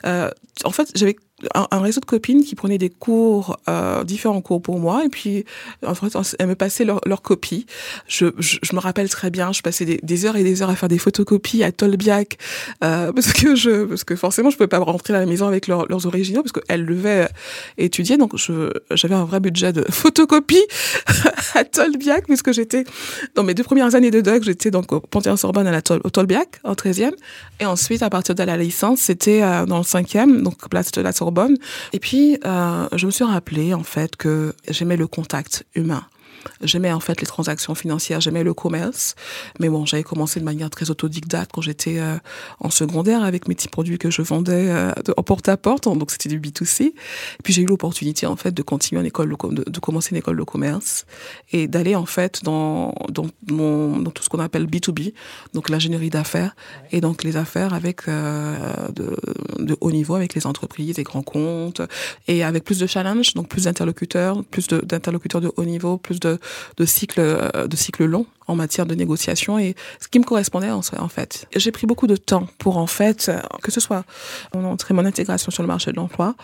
en 0.05 0.71
fait, 0.71 0.91
j'avais 0.95 1.17
un, 1.55 1.81
réseau 1.81 2.01
de 2.01 2.07
copines 2.07 2.45
qui 2.45 2.55
prenaient 2.55 2.79
des 2.79 2.91
cours, 2.91 3.59
euh, 3.69 4.05
différents 4.05 4.41
cours 4.41 4.63
pour 4.63 4.79
moi, 4.79 5.05
et 5.05 5.09
puis 5.09 5.45
en 5.87 5.95
fait, 5.95 6.17
elles 6.39 6.47
me 6.47 6.55
passaient 6.55 6.85
leurs 6.85 7.01
leur 7.07 7.23
copies. 7.23 7.67
Je, 8.09 8.27
je, 8.39 8.75
me 8.75 8.81
rappelle 8.81 9.09
très 9.09 9.31
bien, 9.31 9.53
je 9.53 9.63
passais 9.63 9.85
des, 9.85 10.27
heures 10.27 10.37
et 10.37 10.45
des 10.45 10.63
heures 10.63 10.71
à 10.71 10.77
faire 10.77 10.89
des 10.89 10.99
photocopies 10.99 11.63
à 11.65 11.73
Tolbiac, 11.73 12.39
euh, 12.83 13.13
parce 13.15 13.33
que 13.33 13.55
je, 13.55 13.85
parce 13.85 14.05
que 14.05 14.17
forcément, 14.17 14.51
je 14.51 14.57
pouvais 14.57 14.69
pas 14.69 14.79
rentrer 14.79 15.15
à 15.15 15.21
la 15.21 15.27
maison 15.27 15.47
avec 15.47 15.67
leur, 15.67 15.87
leurs 15.89 16.07
originaux, 16.07 16.43
parce 16.43 16.53
qu'elles 16.53 16.87
devaient 16.87 17.29
étudier, 17.79 18.17
donc 18.17 18.35
j'avais 18.91 19.15
un 19.15 19.25
vrai 19.25 19.41
budget 19.41 19.73
de 19.73 19.83
photocopie 19.91 20.65
à 21.55 21.65
Tolbiac, 21.65 22.27
puisque 22.27 22.53
j'étais 22.53 22.85
dans 23.35 23.43
mes 23.43 23.55
deux 23.55 23.65
premières 23.65 23.95
années 23.95 24.11
de 24.11 24.21
doc, 24.21 24.43
j'étais 24.43 24.71
donc 24.71 24.93
au 24.93 25.01
Panthéon-Sorbonne 25.01 25.67
à 25.67 25.73
la 25.73 25.83
au 26.03 26.11
Tolbiac 26.11 26.61
en 26.65 26.73
13e, 26.73 27.13
et 27.61 27.67
ensuite 27.67 28.03
à 28.03 28.11
partir 28.11 28.35
de 28.35 28.43
la 28.43 28.57
licence, 28.57 29.01
c'était 29.01 29.43
euh, 29.43 29.67
dans 29.67 29.79
le 29.79 29.85
5e, 29.85 30.43
donc 30.43 30.69
place 30.69 30.91
de 30.93 31.01
la 31.01 31.13
Sorbonne. 31.13 31.34
Et 31.93 32.01
puis, 32.01 32.39
euh, 32.45 32.89
je 32.95 33.07
me 33.07 33.11
suis 33.11 33.25
rappelé 33.25 33.75
en 33.75 33.83
fait 33.83 34.17
que 34.17 34.55
j'aimais 34.69 34.97
le 34.97 35.07
contact 35.07 35.65
humain. 35.75 36.05
J'aimais 36.63 36.93
en 36.93 37.01
fait 37.01 37.21
les 37.21 37.27
transactions 37.27 37.75
financières, 37.75 38.21
j'aimais 38.21 38.45
le 38.45 38.55
commerce, 38.55 39.15
mais 39.61 39.69
bon, 39.69 39.87
j'avais 39.87 40.03
commencé 40.03 40.41
de 40.41 40.45
manière 40.45 40.71
très 40.71 40.91
autodidacte 40.91 41.51
quand 41.53 41.61
j'étais 41.61 41.99
euh, 41.99 42.17
en 42.61 42.71
secondaire 42.71 43.23
avec 43.23 43.49
mes 43.49 43.55
petits 43.55 43.69
produits 43.69 43.99
que 43.99 44.11
je 44.11 44.23
vendais 44.23 44.71
euh, 44.71 44.93
en 45.17 45.23
porte 45.23 45.49
à 45.49 45.57
porte, 45.57 45.85
donc 45.85 46.11
c'était 46.11 46.29
du 46.29 46.41
B2C. 46.41 46.83
Et 46.83 46.95
puis 47.43 47.53
j'ai 47.53 47.63
eu 47.63 47.67
l'opportunité 47.67 48.27
en 48.27 48.37
fait 48.37 48.53
de 48.53 48.63
continuer 48.63 49.01
en 49.01 49.05
école 49.05 49.37
de, 49.51 49.65
de 49.69 49.81
commencer 49.81 50.11
une 50.11 50.19
école 50.19 50.37
de 50.37 50.43
commerce 50.43 51.07
et 51.53 51.67
d'aller 51.67 51.95
en 51.95 52.07
fait 52.07 52.43
dans 52.43 52.95
dans, 53.09 53.27
mon, 53.51 53.99
dans 53.99 54.11
tout 54.11 54.23
ce 54.23 54.29
qu'on 54.29 54.41
appelle 54.41 54.67
B2B, 54.67 55.13
donc 55.53 55.69
l'ingénierie 55.69 56.11
d'affaires 56.11 56.55
et 56.93 57.01
donc 57.01 57.23
les 57.23 57.37
affaires 57.37 57.75
avec 57.75 58.09
euh, 58.09 58.57
de, 58.95 59.17
de 59.59 59.77
haut 59.81 59.93
niveau 59.93 60.15
avec 60.15 60.35
les 60.35 60.47
entreprises, 60.47 60.97
les 60.97 61.03
grands 61.03 61.23
comptes 61.23 61.83
et 62.29 62.43
avec 62.43 62.65
plus 62.65 62.79
de 62.79 62.87
challenge, 62.87 63.35
donc 63.35 63.49
plus 63.49 63.65
d'interlocuteurs, 63.65 64.43
plus 64.45 64.67
d'interlocuteurs 64.69 65.41
de 65.41 65.53
haut 65.57 65.65
niveau, 65.65 65.99
plus 65.99 66.21
de 66.21 66.34
de 66.77 66.85
cycles 66.85 67.21
euh, 67.21 67.67
de 67.67 67.77
cycles 67.77 68.05
longs 68.05 68.27
en 68.47 68.57
matière 68.57 68.87
de 68.87 68.95
négociation 68.95 69.59
et 69.59 69.75
ce 70.01 70.09
qui 70.09 70.19
me 70.19 70.25
correspondait 70.25 70.71
en, 70.71 70.83
fait. 71.09 71.47
J'ai 71.57 71.73
pris 71.73 71.87
beaucoup 71.87 72.07
de 72.07 72.17
temps 72.17 72.47
pour 72.59 72.77
en 72.77 72.87
fait 72.87 73.31
que 73.63 73.71
ce 73.71 73.81
soit 73.81 74.05
mon 74.55 74.65
entrée, 74.65 74.93
mon 74.95 75.05
intégration 75.05 75.51
sur 75.51 75.63
le 75.63 75.67
marché 75.67 75.93
de 75.93 75.97
l'emploi 75.97 76.35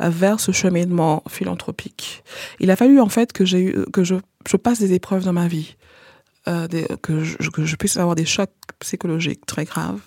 euh, 0.00 0.08
vers 0.08 0.40
ce 0.40 0.52
cheminement 0.52 1.22
philanthropique. 1.28 2.24
Il 2.60 2.70
a 2.70 2.76
fallu 2.76 3.00
en 3.00 3.08
fait 3.08 3.32
que 3.32 3.44
j'ai 3.44 3.74
que 3.92 4.04
je, 4.04 4.14
je 4.48 4.56
passe 4.56 4.78
des 4.78 4.92
épreuves 4.94 5.24
dans 5.24 5.32
ma 5.32 5.48
vie, 5.48 5.76
euh, 6.48 6.66
que, 7.02 7.22
je, 7.22 7.50
que 7.50 7.64
je 7.64 7.76
puisse 7.76 7.96
avoir 7.96 8.14
des 8.14 8.24
chocs 8.24 8.50
psychologiques 8.80 9.46
très 9.46 9.64
graves, 9.64 10.00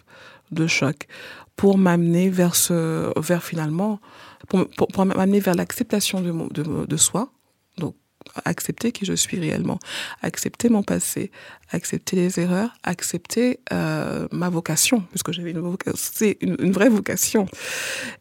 de 0.51 0.67
chocs, 0.67 1.07
pour 1.55 1.77
m'amener 1.77 2.29
vers 2.29 2.53
vers 3.17 3.43
finalement, 3.43 3.99
pour, 4.47 5.05
m'amener 5.05 5.39
vers 5.39 5.55
l'acceptation 5.55 6.21
de, 6.21 6.31
de, 6.53 6.85
de 6.85 6.97
soi, 6.97 7.29
accepter 8.43 8.91
qui 8.91 9.05
je 9.05 9.13
suis 9.13 9.39
réellement, 9.39 9.79
accepter 10.21 10.69
mon 10.69 10.83
passé, 10.83 11.31
accepter 11.71 12.15
les 12.15 12.39
erreurs, 12.39 12.75
accepter 12.83 13.59
euh, 13.73 14.27
ma 14.31 14.49
vocation, 14.49 15.03
puisque 15.09 15.31
j'avais 15.31 15.51
une 15.51 16.71
vraie 16.71 16.89
vocation. 16.89 17.47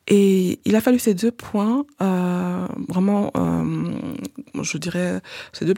Et 0.09 0.61
il 0.65 0.77
a 0.77 0.81
fallu 0.81 0.99
ces 0.99 1.15
deux 1.15 1.31
points, 1.31 1.85
euh, 2.03 2.67
vraiment, 2.89 3.31
euh, 3.37 3.93
je 4.63 4.79
dirais, 4.79 5.21
ces 5.53 5.65
deux, 5.65 5.75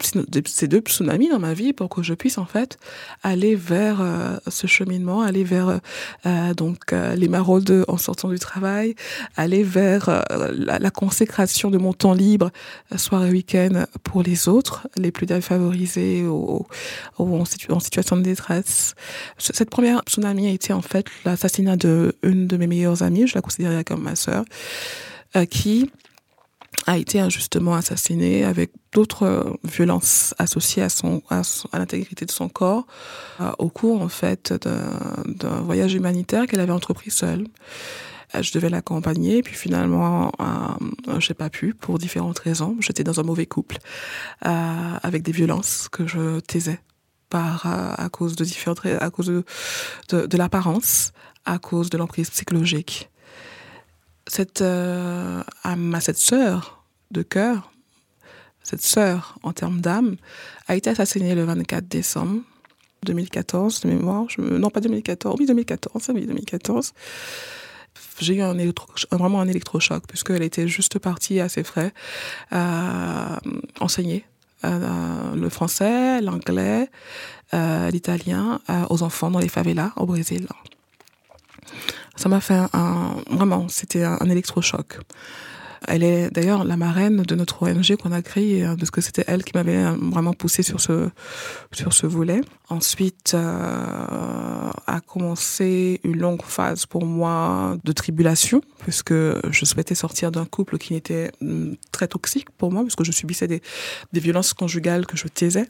ces 0.46 0.68
deux 0.68 0.80
tsunamis 0.80 1.28
dans 1.28 1.38
ma 1.38 1.54
vie 1.54 1.72
pour 1.72 1.88
que 1.88 2.02
je 2.02 2.14
puisse 2.14 2.38
en 2.38 2.46
fait 2.46 2.78
aller 3.22 3.54
vers 3.54 4.04
ce 4.48 4.66
cheminement, 4.66 5.22
aller 5.22 5.44
vers 5.44 5.80
donc 6.56 6.92
les 6.92 7.28
maraudes 7.28 7.84
en 7.88 7.96
sortant 7.96 8.28
du 8.28 8.38
travail, 8.38 8.94
aller 9.36 9.62
vers 9.62 10.24
la, 10.30 10.90
consécration 10.90 11.70
de 11.70 11.78
mon 11.78 11.92
temps 11.92 12.14
libre, 12.14 12.50
soir 12.96 13.26
et 13.26 13.30
week-end 13.30 13.86
pour 14.02 14.22
les 14.22 14.48
autres, 14.48 14.88
les 14.96 15.10
plus 15.10 15.26
défavorisés 15.26 16.24
ou, 16.26 16.66
ou 17.18 17.36
en, 17.36 17.44
en, 17.70 17.80
situation 17.80 18.16
de 18.16 18.22
détresse. 18.22 18.94
Cette 19.38 19.70
première 19.70 20.02
tsunami 20.06 20.46
a 20.46 20.50
été 20.50 20.72
en 20.72 20.82
fait 20.82 21.06
l'assassinat 21.24 21.76
de 21.76 22.16
une 22.22 22.46
de 22.46 22.56
mes 22.56 22.66
meilleures 22.66 23.02
amies, 23.02 23.26
je 23.26 23.34
la 23.34 23.42
considérais 23.42 23.84
comme 23.84 24.02
ma 24.02 24.16
sœur, 24.16 24.44
euh, 25.36 25.44
qui 25.44 25.90
a 26.86 26.98
été 26.98 27.20
injustement 27.20 27.74
assassinée 27.74 28.44
avec 28.44 28.70
d'autres 28.92 29.24
euh, 29.24 29.54
violences 29.64 30.34
associées 30.38 30.82
à 30.82 30.88
son 30.88 31.22
à, 31.30 31.42
l'intégrité 31.78 32.24
de 32.24 32.30
son 32.30 32.48
corps 32.48 32.86
euh, 33.40 33.50
au 33.58 33.68
cours 33.68 34.02
en 34.02 34.08
fait 34.08 34.52
d'un 34.52 35.60
voyage 35.62 35.94
humanitaire 35.94 36.46
qu'elle 36.46 36.60
avait 36.60 36.72
entrepris 36.72 37.10
seule 37.10 37.46
je 38.42 38.52
devais 38.52 38.68
l'accompagner, 38.68 39.42
puis 39.42 39.54
finalement, 39.54 40.30
euh, 40.40 41.20
j'ai 41.20 41.32
pas 41.32 41.48
pu 41.48 41.72
pour 41.72 41.98
différentes 41.98 42.38
raisons. 42.40 42.76
J'étais 42.80 43.04
dans 43.04 43.18
un 43.18 43.22
mauvais 43.22 43.46
couple 43.46 43.78
avec 44.42 45.22
des 45.22 45.32
violences 45.32 45.88
que 45.90 46.06
je 46.06 46.40
taisais 46.40 46.80
par 47.30 47.66
à 47.66 48.08
cause 48.08 48.36
de 48.36 48.44
différentes 48.44 48.84
à 48.86 49.10
cause 49.10 49.26
de 49.26 49.44
de, 50.26 50.36
l'apparence, 50.36 51.12
à 51.44 51.58
cause 51.58 51.90
de 51.90 51.98
l'emprise 51.98 52.30
psychologique. 52.30 53.10
Cette 54.26 54.62
euh, 54.62 55.42
cette 56.00 56.18
sœur 56.18 56.84
de 57.10 57.22
cœur, 57.22 57.72
cette 58.62 58.82
sœur 58.82 59.38
en 59.42 59.52
termes 59.52 59.80
d'âme, 59.80 60.16
a 60.66 60.76
été 60.76 60.90
assassinée 60.90 61.34
le 61.34 61.44
24 61.44 61.86
décembre 61.86 62.40
2014 63.04 63.80
de 63.80 63.88
mémoire. 63.88 64.26
Non 64.38 64.70
pas 64.70 64.80
2014, 64.80 65.36
oui 65.38 65.46
2014, 65.46 66.10
oui 66.14 66.26
2014 66.26 66.92
j'ai 68.18 68.36
eu 68.36 68.42
un 68.42 68.58
électro, 68.58 68.86
vraiment 69.12 69.40
un 69.40 69.48
électrochoc 69.48 70.04
puisqu'elle 70.06 70.42
était 70.42 70.68
juste 70.68 70.98
partie 70.98 71.40
à 71.40 71.48
ses 71.48 71.64
frais 71.64 71.92
euh, 72.52 73.36
enseigner 73.80 74.24
euh, 74.24 74.35
le 75.34 75.48
français, 75.48 76.20
l'anglais, 76.20 76.88
euh, 77.54 77.90
l'italien 77.92 78.58
euh, 78.68 78.84
aux 78.90 79.04
enfants 79.04 79.30
dans 79.30 79.38
les 79.38 79.48
favelas 79.48 79.92
au 79.94 80.04
Brésil. 80.04 80.48
Ça 82.16 82.28
m'a 82.28 82.40
fait 82.40 82.60
un, 82.72 83.14
vraiment, 83.30 83.68
c'était 83.68 84.02
un 84.02 84.28
électrochoc. 84.28 84.98
Elle 85.86 86.02
est 86.02 86.30
d'ailleurs 86.30 86.64
la 86.64 86.76
marraine 86.76 87.22
de 87.22 87.34
notre 87.34 87.62
ONG 87.62 87.96
qu'on 87.96 88.12
a 88.12 88.22
créée, 88.22 88.66
parce 88.78 88.90
que 88.90 89.00
c'était 89.00 89.24
elle 89.26 89.44
qui 89.44 89.52
m'avait 89.54 89.84
vraiment 90.00 90.32
poussé 90.32 90.62
sur 90.62 90.80
ce 90.80 91.08
sur 91.72 91.92
ce 91.92 92.06
volet. 92.06 92.40
Ensuite, 92.68 93.32
euh, 93.34 94.70
a 94.86 95.00
commencé 95.00 96.00
une 96.04 96.18
longue 96.18 96.42
phase 96.42 96.86
pour 96.86 97.04
moi 97.06 97.76
de 97.84 97.92
tribulation, 97.92 98.60
puisque 98.78 99.14
je 99.14 99.64
souhaitais 99.64 99.94
sortir 99.94 100.32
d'un 100.32 100.44
couple 100.44 100.78
qui 100.78 100.94
était 100.94 101.30
très 101.92 102.08
toxique 102.08 102.50
pour 102.58 102.72
moi, 102.72 102.82
puisque 102.82 103.04
je 103.04 103.12
subissais 103.12 103.46
des, 103.46 103.62
des 104.12 104.20
violences 104.20 104.52
conjugales 104.52 105.06
que 105.06 105.16
je 105.16 105.28
taisais. 105.28 105.68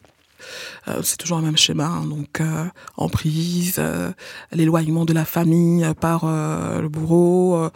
Euh, 0.88 1.00
c'est 1.02 1.16
toujours 1.16 1.38
le 1.38 1.44
même 1.44 1.56
schéma, 1.56 1.86
hein, 1.86 2.04
donc 2.06 2.40
euh, 2.40 2.64
emprise, 2.96 3.76
euh, 3.78 4.12
l'éloignement 4.52 5.04
de 5.04 5.12
la 5.12 5.24
famille 5.24 5.86
par 6.00 6.26
le 6.26 6.88
bourreau 6.88 7.68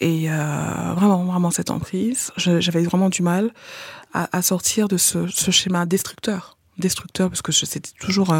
et 0.00 0.28
vraiment 0.28 1.24
vraiment 1.24 1.50
cette 1.50 1.70
emprise. 1.70 2.30
J'avais 2.36 2.82
vraiment 2.82 3.08
du 3.08 3.22
mal 3.22 3.52
à, 4.12 4.42
sortir 4.42 4.88
de 4.88 4.96
ce, 4.96 5.26
schéma 5.28 5.86
destructeur, 5.86 6.56
destructeur 6.78 7.28
parce 7.28 7.42
que 7.42 7.52
c'était 7.52 7.92
toujours 8.00 8.34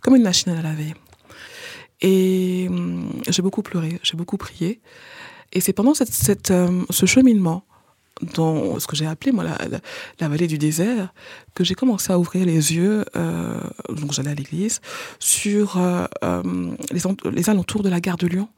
comme 0.00 0.16
une 0.16 0.22
machine 0.22 0.52
à 0.52 0.62
laver. 0.62 0.94
Et 2.00 2.66
hum, 2.68 3.10
j'ai 3.28 3.42
beaucoup 3.42 3.62
pleuré, 3.62 4.00
j'ai 4.02 4.16
beaucoup 4.16 4.36
prié. 4.36 4.80
Et 5.52 5.60
c'est 5.60 5.72
pendant 5.72 5.94
ce 5.94 7.06
cheminement 7.06 7.64
dans 8.24 8.78
ce 8.78 8.86
que 8.86 8.96
j'ai 8.96 9.06
appelé 9.06 9.32
moi 9.32 9.44
la, 9.44 10.28
vallée 10.28 10.46
du 10.46 10.58
désert 10.58 11.12
que 11.54 11.64
j'ai 11.64 11.74
commencé 11.74 12.12
à 12.12 12.18
ouvrir 12.18 12.46
les 12.46 12.74
yeux 12.74 13.04
euh, 13.16 13.58
donc 13.90 14.12
j'allais 14.12 14.30
à 14.30 14.34
l'église 14.34 14.80
sur 15.18 15.78
euh, 15.78 16.06
euh, 16.24 16.42
les, 16.90 17.50
alentours 17.50 17.82
de 17.82 17.88
la 17.88 18.00
gare 18.00 18.16
de 18.16 18.26
Lyon 18.26 18.48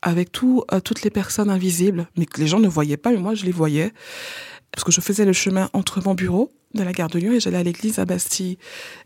avec 0.00 0.32
tout, 0.32 0.64
toutes 0.84 1.02
les 1.02 1.10
personnes 1.10 1.50
invisibles 1.50 2.06
mais 2.16 2.26
que 2.26 2.40
les 2.40 2.46
gens 2.46 2.60
ne 2.60 2.68
voyaient 2.68 2.96
pas 2.96 3.10
mais 3.10 3.18
moi 3.18 3.34
je 3.34 3.44
les 3.44 3.52
voyais 3.52 3.92
parce 4.72 4.84
que 4.84 4.92
je 4.92 5.00
faisais 5.00 5.24
le 5.24 5.32
chemin 5.32 5.68
entre 5.74 6.02
mon 6.04 6.14
bureau 6.14 6.50
de 6.74 6.82
la 6.82 6.92
gare 6.92 7.08
de 7.08 7.18
Lyon 7.18 7.32
et 7.32 7.40
j'allais 7.40 7.58
à 7.58 7.62
l'église 7.62 7.98
à 7.98 8.06
Bastille. 8.06 8.56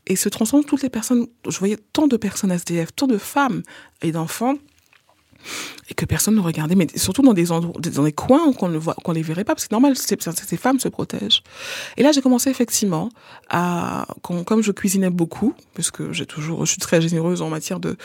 Et 0.07 0.15
se 0.15 0.29
transforme 0.29 0.65
toutes 0.65 0.83
les 0.83 0.89
personnes 0.89 1.27
je 1.49 1.59
voyais 1.59 1.77
tant 1.93 2.07
de 2.07 2.17
personnes 2.17 2.53
SDF 2.53 2.95
tant 2.95 3.09
de 3.09 3.19
femmes 3.19 3.63
et 4.03 4.13
d'enfants 4.13 4.55
et 5.89 5.95
que 5.95 6.05
personne 6.05 6.35
ne 6.35 6.41
regardait, 6.41 6.75
mais 6.75 6.87
surtout 6.97 7.23
dans 7.23 7.35
des 7.35 7.53
endroits, 7.53 7.81
dans 7.81 8.03
des 8.03 8.13
coins 8.13 8.53
qu'on 8.53 8.69
ne 8.69 8.79
voit, 8.79 8.95
qu'on 9.05 9.13
les 9.13 9.23
verrait 9.23 9.45
pas, 9.45 9.55
parce 9.55 9.69
que 9.69 9.75
normal, 9.75 9.95
ces, 9.97 10.17
femmes 10.57 10.81
se 10.81 10.89
protègent. 10.89 11.43
Et 11.97 12.03
là, 12.03 12.13
j'ai 12.13 12.23
commencé 12.23 12.51
effectivement 12.51 13.11
à, 13.49 14.07
comme, 14.23 14.63
je 14.63 14.73
cuisinais 14.73 15.11
beaucoup, 15.11 15.55
puisque 15.75 16.11
j'ai 16.13 16.27
toujours, 16.27 16.65
je 16.65 16.71
suis 16.73 16.81
très 16.81 17.01
généreuse 17.01 17.43
en 17.43 17.51
matière 17.51 17.79
de, 17.79 17.97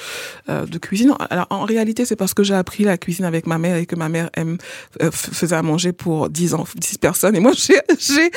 euh, 0.50 0.66
de 0.66 0.78
cuisine. 0.78 1.14
Alors, 1.30 1.48
en 1.50 1.66
réalité, 1.66 2.06
c'est 2.06 2.16
parce 2.16 2.34
que 2.34 2.44
j'ai 2.44 2.54
appris 2.54 2.84
la 2.84 2.98
cuisine 2.98 3.26
avec 3.26 3.48
ma 3.48 3.58
mère 3.58 3.78
et 3.78 3.86
que 3.86 3.96
ma 3.96 4.10
mère 4.10 4.30
aime, 4.36 4.58
euh, 5.02 5.10
faisait 5.12 5.56
à 5.56 5.62
manger 5.64 5.94
pour 5.94 6.30
10 6.30 6.54
ans, 6.54 6.66
10 6.76 6.98
personnes. 6.98 7.36
Et 7.36 7.40
moi, 7.40 7.54
j'ai, 7.56 7.80
j'ai, 8.00 8.30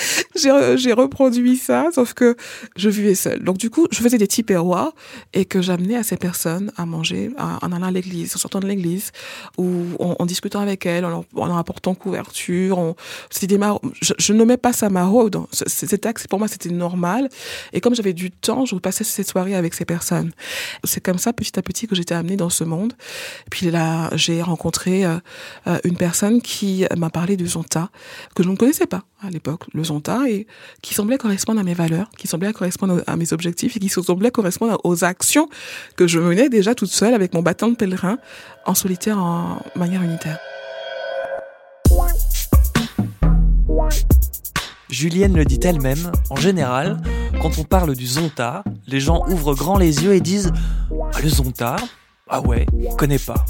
j'ai, 0.76 0.92
reproduit 0.92 1.56
ça, 1.56 1.88
sauf 1.92 2.14
que 2.14 2.36
je 2.76 2.88
vivais 2.88 3.14
seule. 3.14 3.42
Donc, 3.42 3.58
du 3.58 3.68
coup, 3.68 3.86
je 3.90 4.00
faisais 4.00 4.16
des 4.16 4.26
petits 4.26 4.44
et 5.32 5.44
que 5.44 5.62
j'amenais 5.62 5.96
à 5.96 6.02
ces 6.02 6.16
personnes 6.16 6.72
à 6.76 6.86
manger 6.86 7.30
en 7.38 7.72
allant 7.72 7.86
à 7.86 7.90
l'église, 7.90 8.34
en 8.36 8.38
sortant 8.38 8.60
de 8.60 8.66
l'église, 8.66 8.93
ou 9.58 9.84
en, 9.98 10.16
en, 10.18 10.26
discutant 10.26 10.60
avec 10.60 10.86
elles, 10.86 11.04
en 11.04 11.10
leur, 11.10 11.24
en 11.36 11.56
apportant 11.56 11.94
couverture. 11.94 12.94
Je, 13.32 14.12
je 14.18 14.32
nommais 14.32 14.56
pas 14.56 14.72
ça 14.72 14.90
maraude. 14.90 15.38
Cet 15.52 16.06
axe, 16.06 16.26
pour 16.26 16.38
moi, 16.38 16.48
c'était 16.48 16.70
normal. 16.70 17.28
Et 17.72 17.80
comme 17.80 17.94
j'avais 17.94 18.12
du 18.12 18.30
temps, 18.30 18.64
je 18.64 18.74
passais 18.76 19.04
cette 19.04 19.28
soirée 19.28 19.54
avec 19.54 19.74
ces 19.74 19.84
personnes. 19.84 20.32
C'est 20.84 21.00
comme 21.00 21.18
ça, 21.18 21.32
petit 21.32 21.58
à 21.58 21.62
petit, 21.62 21.86
que 21.86 21.94
j'étais 21.94 22.14
amenée 22.14 22.36
dans 22.36 22.50
ce 22.50 22.64
monde. 22.64 22.92
Puis 23.50 23.70
là, 23.70 24.10
j'ai 24.14 24.42
rencontré 24.42 25.04
euh, 25.04 25.18
une 25.84 25.96
personne 25.96 26.42
qui 26.42 26.84
m'a 26.96 27.10
parlé 27.10 27.36
du 27.36 27.46
Zonta, 27.46 27.90
que 28.34 28.42
je 28.42 28.48
ne 28.48 28.56
connaissais 28.56 28.86
pas 28.86 29.02
à 29.26 29.30
l'époque, 29.30 29.62
le 29.72 29.84
Zonta, 29.84 30.28
et 30.28 30.46
qui 30.82 30.94
semblait 30.94 31.18
correspondre 31.18 31.60
à 31.60 31.64
mes 31.64 31.74
valeurs, 31.74 32.10
qui 32.16 32.26
semblait 32.26 32.52
correspondre 32.52 33.02
à 33.06 33.16
mes 33.16 33.32
objectifs 33.32 33.76
et 33.76 33.80
qui 33.80 33.88
semblait 33.88 34.30
correspondre 34.30 34.78
aux 34.84 35.04
actions 35.04 35.48
que 35.96 36.06
je 36.06 36.18
menais 36.18 36.48
déjà 36.48 36.74
toute 36.74 36.90
seule 36.90 37.14
avec 37.14 37.34
mon 37.34 37.42
bâton 37.42 37.68
de 37.68 37.76
pèlerin 37.76 38.18
en 38.66 38.74
solitaire 38.74 39.18
en 39.18 39.60
manière 39.74 40.02
unitaire. 40.02 40.38
Julienne 44.90 45.36
le 45.36 45.44
dit 45.44 45.60
elle-même, 45.64 46.12
en 46.30 46.36
général, 46.36 46.98
quand 47.42 47.58
on 47.58 47.64
parle 47.64 47.96
du 47.96 48.06
Zonta, 48.06 48.62
les 48.86 49.00
gens 49.00 49.24
ouvrent 49.28 49.54
grand 49.54 49.76
les 49.76 50.04
yeux 50.04 50.14
et 50.14 50.20
disent 50.20 50.52
ah, 51.12 51.20
Le 51.20 51.28
Zonta 51.28 51.76
Ah 52.28 52.40
ouais, 52.40 52.66
connais 52.96 53.18
pas. 53.18 53.44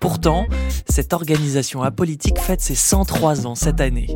Pourtant, 0.00 0.46
cette 0.88 1.12
organisation 1.12 1.82
apolitique 1.82 2.38
fête 2.38 2.60
ses 2.60 2.74
103 2.74 3.46
ans 3.46 3.54
cette 3.54 3.80
année. 3.80 4.08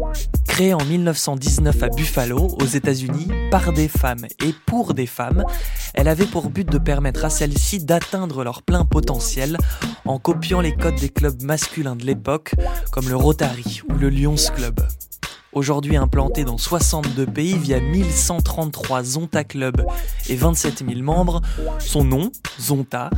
Créée 0.55 0.73
en 0.73 0.85
1919 0.85 1.83
à 1.83 1.89
Buffalo, 1.89 2.57
aux 2.61 2.65
États-Unis, 2.65 3.27
par 3.51 3.73
des 3.73 3.89
femmes 3.89 4.25
et 4.41 4.55
pour 4.67 4.95
des 4.95 5.07
femmes, 5.07 5.43
elle 5.95 6.07
avait 6.07 6.27
pour 6.27 6.49
but 6.49 6.71
de 6.71 6.79
permettre 6.79 7.25
à 7.25 7.31
celles-ci 7.31 7.81
d'atteindre 7.81 8.45
leur 8.45 8.63
plein 8.63 8.85
potentiel 8.85 9.59
en 10.05 10.21
copiant 10.21 10.61
les 10.61 10.73
codes 10.73 10.95
des 10.95 11.09
clubs 11.09 11.43
masculins 11.43 11.97
de 11.97 12.05
l'époque, 12.05 12.55
comme 12.93 13.09
le 13.09 13.17
Rotary 13.17 13.83
ou 13.91 13.95
le 13.95 14.11
Lions 14.11 14.37
Club. 14.55 14.79
Aujourd'hui 15.55 15.97
implanté 15.97 16.45
dans 16.45 16.57
62 16.57 17.27
pays 17.27 17.59
via 17.59 17.81
1133 17.81 19.03
Zonta 19.03 19.43
Club 19.43 19.85
et 20.29 20.37
27 20.37 20.85
000 20.87 21.03
membres, 21.03 21.43
son 21.81 22.05
nom, 22.05 22.31
Zonta, 22.61 23.11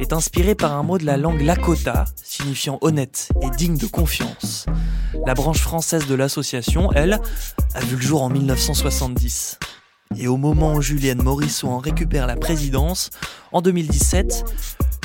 est 0.00 0.14
inspiré 0.14 0.54
par 0.54 0.72
un 0.72 0.84
mot 0.84 0.96
de 0.96 1.04
la 1.04 1.18
langue 1.18 1.42
Lakota, 1.42 2.06
signifiant 2.16 2.78
honnête 2.80 3.28
et 3.42 3.50
digne 3.50 3.76
de 3.76 3.86
confiance. 3.86 4.64
La 5.26 5.34
branche 5.34 5.60
française 5.60 6.06
de 6.06 6.14
l'association, 6.14 6.90
elle, 6.92 7.20
a 7.74 7.80
vu 7.80 7.96
le 7.96 8.02
jour 8.02 8.22
en 8.22 8.30
1970. 8.30 9.58
Et 10.16 10.26
au 10.26 10.36
moment 10.36 10.74
où 10.74 10.82
Julienne 10.82 11.22
Morisseau 11.22 11.68
en 11.68 11.78
récupère 11.78 12.26
la 12.26 12.36
présidence, 12.36 13.10
en 13.52 13.60
2017, 13.60 14.44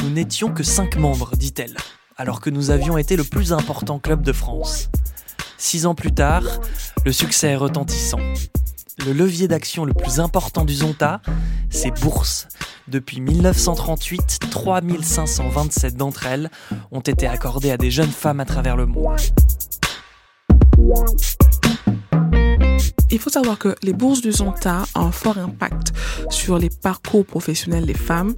nous 0.02 0.10
n'étions 0.10 0.54
que 0.54 0.64
5 0.64 0.96
membres, 0.96 1.36
dit-elle, 1.36 1.76
alors 2.18 2.40
que 2.40 2.50
nous 2.50 2.72
avions 2.72 2.98
été 2.98 3.16
le 3.16 3.24
plus 3.24 3.54
important 3.54 4.00
club 4.00 4.22
de 4.22 4.32
France. 4.32 4.90
Six 5.58 5.86
ans 5.86 5.96
plus 5.96 6.14
tard, 6.14 6.44
le 7.06 7.12
succès 7.12 7.50
est 7.50 7.56
retentissant. 7.56 8.20
Le 9.06 9.12
levier 9.12 9.48
d'action 9.48 9.86
le 9.86 9.94
plus 9.94 10.20
important 10.20 10.66
du 10.66 10.76
Zonta, 10.76 11.22
c'est 11.70 11.92
Bourse. 12.02 12.48
Depuis 12.88 13.22
1938, 13.22 14.40
3527 14.52 15.96
d'entre 15.96 16.28
elles 16.28 16.50
ont 16.92 17.00
été 17.00 17.28
accordées 17.28 17.72
à 17.72 17.78
des 17.78 17.92
jeunes 17.92 18.12
femmes 18.12 18.40
à 18.40 18.46
travers 18.46 18.76
le 18.76 18.86
monde. 18.86 19.16
Il 23.12 23.20
faut 23.20 23.30
savoir 23.30 23.60
que 23.60 23.76
les 23.84 23.94
bourses 23.94 24.22
du 24.22 24.32
Zonta 24.32 24.84
ont 24.96 25.02
un 25.02 25.12
fort 25.12 25.38
impact 25.38 25.94
sur 26.30 26.58
les 26.58 26.70
parcours 26.70 27.26
professionnels 27.26 27.86
des 27.86 27.94
femmes, 27.94 28.34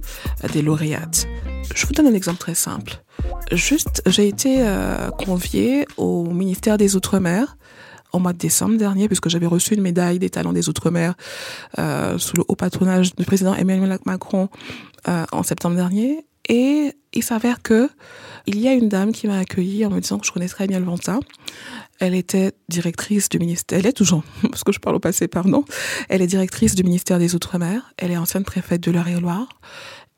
des 0.52 0.60
lauréates. 0.60 1.26
Je 1.74 1.86
vous 1.86 1.92
donne 1.92 2.06
un 2.06 2.14
exemple 2.14 2.38
très 2.38 2.54
simple. 2.54 3.02
Juste, 3.52 4.02
j'ai 4.06 4.28
été 4.28 4.58
euh, 4.60 5.10
conviée 5.10 5.86
au 5.96 6.24
ministère 6.24 6.78
des 6.78 6.94
Outre-mer 6.94 7.56
au 8.12 8.18
mois 8.18 8.32
de 8.32 8.38
décembre 8.38 8.76
dernier, 8.76 9.08
puisque 9.08 9.28
j'avais 9.28 9.46
reçu 9.46 9.74
une 9.74 9.82
médaille 9.82 10.18
des 10.18 10.30
talents 10.30 10.52
des 10.52 10.68
Outre-mer 10.68 11.14
euh, 11.78 12.18
sous 12.18 12.36
le 12.36 12.44
haut 12.48 12.56
patronage 12.56 13.14
du 13.14 13.24
président 13.24 13.54
Emmanuel 13.54 13.98
Macron 14.04 14.48
euh, 15.08 15.24
en 15.32 15.42
septembre 15.42 15.76
dernier. 15.76 16.26
Et 16.48 16.92
il 17.12 17.22
s'avère 17.22 17.62
que 17.62 17.88
il 18.46 18.60
y 18.60 18.68
a 18.68 18.72
une 18.72 18.88
dame 18.88 19.12
qui 19.12 19.26
m'a 19.26 19.38
accueillie 19.38 19.84
en 19.84 19.90
me 19.90 20.00
disant 20.00 20.18
que 20.18 20.26
je 20.26 20.32
connais 20.32 20.48
très 20.48 20.66
bien 20.66 20.78
Ventin. 20.80 21.20
Elle 21.98 22.14
était 22.14 22.52
directrice 22.68 23.28
du 23.28 23.38
ministère, 23.38 23.78
elle 23.78 23.86
est 23.86 23.92
toujours, 23.92 24.22
parce 24.42 24.62
que 24.62 24.72
je 24.72 24.78
parle 24.78 24.96
au 24.96 25.00
passé, 25.00 25.26
pardon. 25.28 25.64
Elle 26.08 26.22
est 26.22 26.26
directrice 26.26 26.74
du 26.74 26.84
ministère 26.84 27.18
des 27.18 27.34
Outre-mer. 27.34 27.92
Elle 27.96 28.12
est 28.12 28.16
ancienne 28.16 28.44
préfète 28.44 28.82
de 28.82 28.90
l'Eure-et-Loire. 28.90 29.48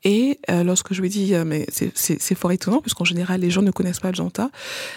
Et 0.03 0.39
euh, 0.49 0.63
lorsque 0.63 0.93
je 0.93 1.01
lui 1.01 1.09
dit, 1.09 1.35
euh, 1.35 1.43
mais 1.43 1.65
c'est 1.71 2.35
fort 2.35 2.51
étonnant, 2.51 2.81
puisqu'en 2.81 3.05
général, 3.05 3.41
les 3.41 3.49
gens 3.49 3.61
ne 3.61 3.71
connaissent 3.71 3.99
pas 3.99 4.09
le 4.09 4.15
Janta, 4.15 4.49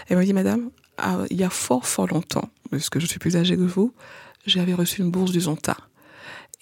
elle 0.09 0.17
m'a 0.17 0.25
dit, 0.25 0.33
madame, 0.33 0.71
ah, 0.99 1.19
il 1.31 1.41
y 1.41 1.45
a 1.45 1.51
fort, 1.51 1.87
fort 1.87 2.07
longtemps, 2.07 2.49
puisque 2.71 3.01
je 3.01 3.07
suis 3.07 3.19
plus 3.19 3.37
âgée 3.37 3.57
que 3.57 3.63
vous, 3.63 3.93
j'avais 4.47 4.75
reçu 4.75 5.01
une 5.01 5.11
bourse 5.11 5.33
du 5.33 5.41
Zonta. 5.41 5.77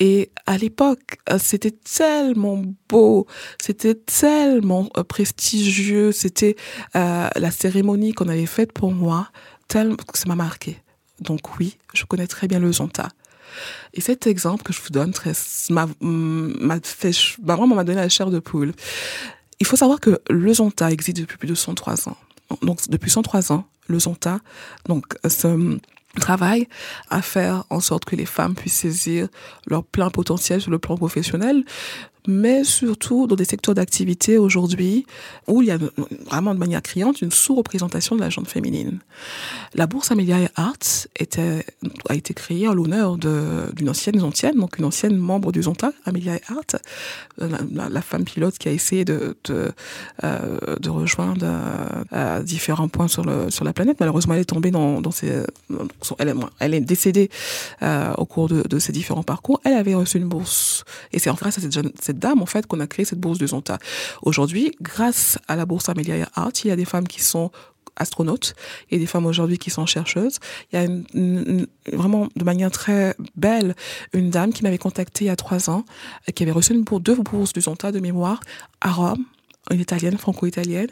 Et 0.00 0.32
à 0.46 0.56
l'époque, 0.58 1.18
euh, 1.30 1.38
c'était 1.38 1.70
tellement 1.70 2.62
beau, 2.88 3.26
c'était 3.60 3.94
tellement 3.94 4.86
prestigieux, 5.08 6.10
c'était 6.10 6.56
la 6.94 7.50
cérémonie 7.50 8.12
qu'on 8.12 8.28
avait 8.28 8.46
faite 8.46 8.72
pour 8.72 8.92
moi, 8.92 9.28
tellement 9.68 9.96
que 9.96 10.18
ça 10.18 10.26
m'a 10.26 10.34
marqué. 10.34 10.78
Donc 11.20 11.58
oui, 11.58 11.76
je 11.94 12.04
connais 12.04 12.26
très 12.26 12.48
bien 12.48 12.58
le 12.58 12.72
Zonta. 12.72 13.08
Et 13.94 14.00
cet 14.00 14.26
exemple 14.26 14.62
que 14.62 14.72
je 14.72 14.80
vous 14.80 14.90
donne 14.90 15.12
m'a 15.70 15.86
fait, 16.82 17.12
bah, 17.40 17.56
vraiment 17.56 17.74
m'a 17.74 17.84
donné 17.84 18.00
la 18.00 18.08
chair 18.08 18.30
de 18.30 18.38
poule. 18.38 18.72
Il 19.58 19.66
faut 19.66 19.76
savoir 19.76 20.00
que 20.00 20.20
le 20.30 20.54
Zonta 20.54 20.90
existe 20.90 21.18
depuis 21.18 21.36
plus 21.36 21.48
de 21.48 21.54
103 21.54 22.08
ans. 22.08 22.16
Donc, 22.62 22.88
depuis 22.88 23.10
103 23.10 23.52
ans, 23.52 23.66
le 23.88 23.98
Zonta, 23.98 24.40
donc, 24.86 25.04
travail 26.18 26.68
à 27.08 27.22
faire 27.22 27.64
en 27.70 27.80
sorte 27.80 28.04
que 28.04 28.16
les 28.16 28.26
femmes 28.26 28.54
puissent 28.54 28.74
saisir 28.74 29.28
leur 29.66 29.84
plein 29.84 30.10
potentiel 30.10 30.60
sur 30.60 30.70
le 30.70 30.78
plan 30.78 30.96
professionnel, 30.96 31.64
mais 32.26 32.64
surtout 32.64 33.26
dans 33.26 33.36
des 33.36 33.44
secteurs 33.44 33.74
d'activité 33.74 34.38
aujourd'hui 34.38 35.06
où 35.46 35.62
il 35.62 35.68
y 35.68 35.70
a 35.70 35.78
vraiment 36.26 36.54
de 36.54 36.58
manière 36.58 36.82
criante 36.82 37.22
une 37.22 37.30
sous-représentation 37.30 38.16
de 38.16 38.20
la 38.20 38.30
gente 38.30 38.48
féminine. 38.48 39.00
La 39.74 39.86
bourse 39.86 40.10
Amelia 40.10 40.38
Arts 40.56 41.06
était, 41.18 41.64
a 42.08 42.14
été 42.14 42.34
créée 42.34 42.68
en 42.68 42.74
l'honneur 42.74 43.16
d'une 43.18 43.88
ancienne 43.88 44.18
zontienne, 44.18 44.56
donc 44.56 44.78
une 44.78 44.84
ancienne 44.84 45.16
membre 45.16 45.52
du 45.52 45.62
Zonta, 45.62 45.92
Amelia 46.04 46.38
Hart, 46.48 46.76
la, 47.38 47.88
la, 47.88 48.02
femme 48.02 48.24
pilote 48.24 48.58
qui 48.58 48.68
a 48.68 48.72
essayé 48.72 49.04
de, 49.04 49.36
euh, 50.24 50.76
rejoindre 50.86 51.46
euh, 52.12 52.42
différents 52.42 52.88
points 52.88 53.08
sur, 53.08 53.24
la 53.24 53.72
planète. 53.72 53.98
Malheureusement, 54.00 54.34
elle 54.34 54.40
est 54.40 54.44
tombée 54.44 54.70
dans, 54.70 55.10
ses, 55.10 55.44
elle, 56.58 56.74
est, 56.74 56.80
décédée 56.80 57.30
euh, 57.82 58.12
au 58.16 58.26
cours 58.26 58.48
de, 58.48 58.62
de 58.66 58.78
ces 58.78 58.92
différents 58.92 59.22
parcours. 59.22 59.60
Elle 59.64 59.74
avait 59.74 59.94
reçu 59.94 60.18
une 60.18 60.28
bourse, 60.28 60.84
et 61.12 61.18
c'est 61.18 61.30
en 61.30 61.34
grâce 61.34 61.58
à 61.58 61.60
cette 61.60 61.72
jeune 61.72 61.92
cette 62.10 62.18
dame, 62.18 62.42
en 62.42 62.46
fait, 62.46 62.66
qu'on 62.66 62.80
a 62.80 62.88
créé 62.88 63.04
cette 63.04 63.20
bourse 63.20 63.38
de 63.38 63.46
Zonta. 63.46 63.78
Aujourd'hui, 64.22 64.72
grâce 64.82 65.38
à 65.46 65.54
la 65.54 65.64
bourse 65.64 65.88
Amelia 65.88 66.28
Art, 66.34 66.50
il 66.64 66.68
y 66.68 66.70
a 66.72 66.76
des 66.76 66.84
femmes 66.84 67.06
qui 67.06 67.22
sont 67.22 67.52
astronautes 67.94 68.54
et 68.90 68.98
des 68.98 69.06
femmes 69.06 69.26
aujourd'hui 69.26 69.58
qui 69.58 69.70
sont 69.70 69.86
chercheuses. 69.86 70.38
Il 70.72 70.80
y 70.80 71.94
a 71.94 71.96
vraiment 71.96 72.28
de 72.34 72.44
manière 72.44 72.72
très 72.72 73.14
belle 73.36 73.76
une 74.12 74.30
dame 74.30 74.52
qui 74.52 74.64
m'avait 74.64 74.78
contactée 74.78 75.26
il 75.26 75.28
y 75.28 75.30
a 75.30 75.36
trois 75.36 75.70
ans, 75.70 75.84
qui 76.34 76.42
avait 76.42 76.52
reçu 76.52 76.72
une 76.72 76.82
bourse, 76.82 77.02
deux 77.02 77.14
bourses 77.14 77.52
du 77.52 77.60
Zonta 77.60 77.92
de 77.92 78.00
mémoire 78.00 78.40
à 78.80 78.90
Rome 78.90 79.24
une 79.70 79.80
italienne, 79.80 80.16
franco-italienne. 80.16 80.88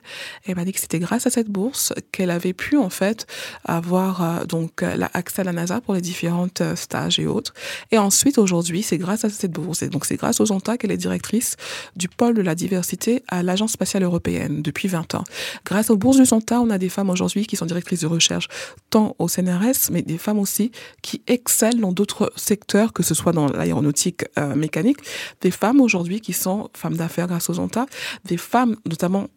Elle 0.47 0.57
m'a 0.57 0.65
dit 0.65 0.73
que 0.73 0.81
c'était 0.81 0.99
grâce 0.99 1.27
à 1.27 1.31
cette 1.31 1.49
bourse 1.49 1.93
qu'elle 2.13 2.31
avait 2.31 2.53
pu 2.53 2.77
en 2.77 2.91
fait 2.91 3.27
avoir 3.65 4.23
euh, 4.23 4.45
donc 4.45 4.83
l'accès 4.83 5.41
à 5.41 5.45
la 5.45 5.53
NASA 5.53 5.81
pour 5.81 5.95
les 5.95 6.01
différentes 6.01 6.61
euh, 6.61 6.77
stages 6.77 7.19
et 7.19 7.27
autres. 7.27 7.55
Et 7.91 7.99
ensuite 7.99 8.39
aujourd'hui, 8.39 8.83
c'est 8.83 8.99
grâce 8.99 9.25
à 9.25 9.31
cette 9.31 9.53
bourse 9.53 9.83
et 9.83 9.89
donc 9.89 10.05
c'est 10.05 10.17
grâce 10.17 10.41
aux 10.41 10.47
Zonta 10.47 10.77
qu'elle 10.77 10.93
est 10.93 10.99
directrice 10.99 11.57
du 11.97 12.09
pôle 12.09 12.35
de 12.35 12.43
la 12.43 12.55
diversité 12.55 13.23
à 13.29 13.43
l'Agence 13.43 13.73
spatiale 13.73 14.03
européenne 14.03 14.63
depuis 14.63 14.89
20 14.89 15.15
ans. 15.15 15.25
Grâce 15.65 15.91
aux 15.91 15.97
bourses 15.97 16.19
du 16.19 16.27
Zonta, 16.27 16.61
on 16.61 16.71
a 16.71 16.79
des 16.79 16.89
femmes 16.89 17.11
aujourd'hui 17.11 17.47
qui 17.47 17.57
sont 17.57 17.67
directrices 17.67 18.01
de 18.01 18.07
recherche 18.07 18.49
tant 18.91 19.17
au 19.19 19.29
CNRS, 19.29 19.91
mais 19.91 20.03
des 20.03 20.19
femmes 20.19 20.39
aussi 20.39 20.73
qui 21.03 21.23
excellent 21.27 21.81
dans 21.81 21.93
d'autres 21.93 22.33
secteurs, 22.37 22.93
que 22.93 23.03
ce 23.03 23.15
soit 23.15 23.33
dans 23.33 23.47
l'aéronautique 23.47 24.25
euh, 24.39 24.55
mécanique. 24.55 24.99
Des 25.41 25.51
femmes 25.51 25.81
aujourd'hui 25.81 26.21
qui 26.21 26.33
sont 26.33 26.69
femmes 26.75 26.97
d'affaires 26.97 27.27
grâce 27.27 27.49
aux 27.51 27.55
Zonta, 27.55 27.87
des 28.25 28.37
femmes 28.37 28.58
notamment 28.87 29.29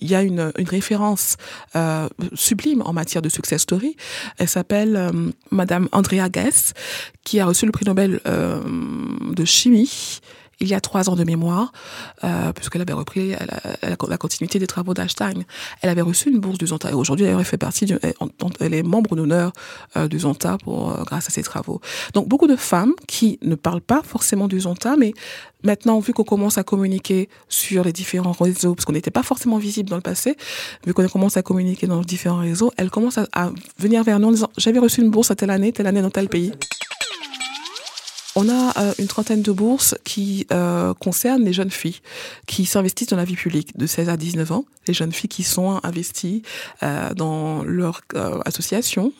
il 0.00 0.08
y 0.08 0.14
a 0.14 0.22
une, 0.22 0.52
référence 0.58 1.36
euh, 1.74 2.08
sublime 2.34 2.82
en 2.84 2.92
matière 2.92 3.22
de 3.22 3.28
success 3.28 3.62
story. 3.62 3.96
Elle 4.36 4.48
s'appelle 4.48 4.96
euh, 4.96 5.10
Madame 5.50 5.88
Andrea 5.92 6.28
Guess, 6.28 6.74
qui 7.24 7.40
a 7.40 7.46
reçu 7.46 7.64
le 7.64 7.72
prix 7.72 7.86
Nobel 7.86 8.20
euh, 8.26 8.60
de 9.32 9.44
chimie 9.44 10.20
il 10.60 10.68
y 10.68 10.74
a 10.74 10.80
trois 10.80 11.08
ans 11.08 11.16
de 11.16 11.24
mémoire, 11.24 11.72
euh, 12.24 12.52
puisqu'elle 12.52 12.82
avait 12.82 12.92
repris 12.92 13.30
la, 13.30 13.96
la, 14.08 14.18
continuité 14.18 14.58
des 14.58 14.66
travaux 14.66 14.94
d'Einstein. 14.94 15.44
Elle 15.82 15.90
avait 15.90 16.02
reçu 16.02 16.30
une 16.30 16.40
bourse 16.40 16.58
du 16.58 16.66
Zonta 16.66 16.90
et 16.90 16.94
aujourd'hui 16.94 17.26
elle 17.26 17.44
fait 17.44 17.58
partie, 17.58 17.86
du, 17.86 17.98
elle, 18.60 18.74
est 18.74 18.82
membre 18.82 19.14
d'honneur 19.14 19.52
euh, 19.96 20.08
du 20.08 20.20
Zonta 20.20 20.58
pour, 20.58 20.90
euh, 20.90 21.04
grâce 21.04 21.28
à 21.28 21.30
ses 21.30 21.42
travaux. 21.42 21.80
Donc 22.14 22.28
beaucoup 22.28 22.46
de 22.46 22.56
femmes 22.56 22.94
qui 23.06 23.38
ne 23.42 23.54
parlent 23.54 23.80
pas 23.80 24.02
forcément 24.02 24.48
du 24.48 24.60
Zonta, 24.60 24.96
mais 24.96 25.12
maintenant 25.62 26.00
vu 26.00 26.12
qu'on 26.12 26.24
commence 26.24 26.58
à 26.58 26.64
communiquer 26.64 27.28
sur 27.48 27.84
les 27.84 27.92
différents 27.92 28.32
réseaux, 28.32 28.74
parce 28.74 28.84
qu'on 28.84 28.92
n'était 28.92 29.10
pas 29.10 29.22
forcément 29.22 29.58
visible 29.58 29.88
dans 29.88 29.96
le 29.96 30.02
passé, 30.02 30.36
vu 30.86 30.92
qu'on 30.92 31.06
commence 31.08 31.36
à 31.36 31.42
communiquer 31.42 31.86
dans 31.86 32.00
les 32.00 32.06
différents 32.06 32.40
réseaux, 32.40 32.72
elles 32.76 32.90
commencent 32.90 33.18
à, 33.18 33.26
à 33.32 33.50
venir 33.78 34.02
vers 34.02 34.18
nous 34.18 34.28
en 34.28 34.32
disant 34.32 34.50
j'avais 34.56 34.80
reçu 34.80 35.02
une 35.02 35.10
bourse 35.10 35.30
à 35.30 35.36
telle 35.36 35.50
année, 35.50 35.72
telle 35.72 35.86
année 35.86 36.02
dans 36.02 36.10
tel 36.10 36.28
pays. 36.28 36.52
On 38.40 38.48
a 38.48 38.72
euh, 38.78 38.94
une 39.00 39.08
trentaine 39.08 39.42
de 39.42 39.50
bourses 39.50 39.96
qui 40.04 40.46
euh, 40.52 40.94
concernent 40.94 41.42
les 41.42 41.52
jeunes 41.52 41.72
filles 41.72 41.98
qui 42.46 42.66
s'investissent 42.66 43.08
dans 43.08 43.16
la 43.16 43.24
vie 43.24 43.34
publique 43.34 43.76
de 43.76 43.84
16 43.84 44.08
à 44.08 44.16
19 44.16 44.52
ans. 44.52 44.64
Les 44.86 44.94
jeunes 44.94 45.10
filles 45.10 45.28
qui 45.28 45.42
sont 45.42 45.80
investies 45.82 46.42
euh, 46.84 47.12
dans 47.14 47.64
leur 47.64 48.02
association, 48.44 49.12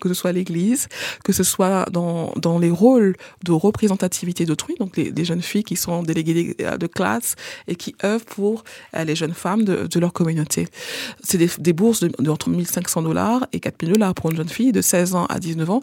que 0.00 0.08
ce 0.08 0.14
soit 0.14 0.32
l'Église, 0.32 0.88
que 1.24 1.34
ce 1.34 1.44
soit 1.44 1.84
dans, 1.92 2.32
dans 2.36 2.58
les 2.58 2.70
rôles 2.70 3.16
de 3.44 3.52
représentativité 3.52 4.46
d'autrui, 4.46 4.76
donc 4.80 4.96
les, 4.96 5.10
les, 5.10 5.24
jeunes 5.26 5.42
filles 5.42 5.62
qui 5.62 5.76
sont 5.76 6.02
déléguées 6.02 6.56
de 6.58 6.86
classe 6.86 7.36
et 7.68 7.76
qui 7.76 7.94
œuvrent 8.02 8.24
pour 8.24 8.64
les 8.94 9.14
jeunes 9.14 9.34
femmes 9.34 9.64
de, 9.64 10.00
leur 10.00 10.12
communauté. 10.12 10.66
C'est 11.22 11.38
des, 11.38 11.50
des, 11.58 11.72
bourses 11.72 12.00
de, 12.00 12.10
de 12.18 12.30
entre 12.30 12.48
1500 12.48 13.02
dollars 13.02 13.46
et 13.52 13.60
4000 13.60 13.92
dollars 13.92 14.14
pour 14.14 14.30
une 14.30 14.38
jeune 14.38 14.48
fille 14.48 14.72
de 14.72 14.80
16 14.80 15.14
ans 15.14 15.26
à 15.26 15.38
19 15.38 15.70
ans. 15.70 15.80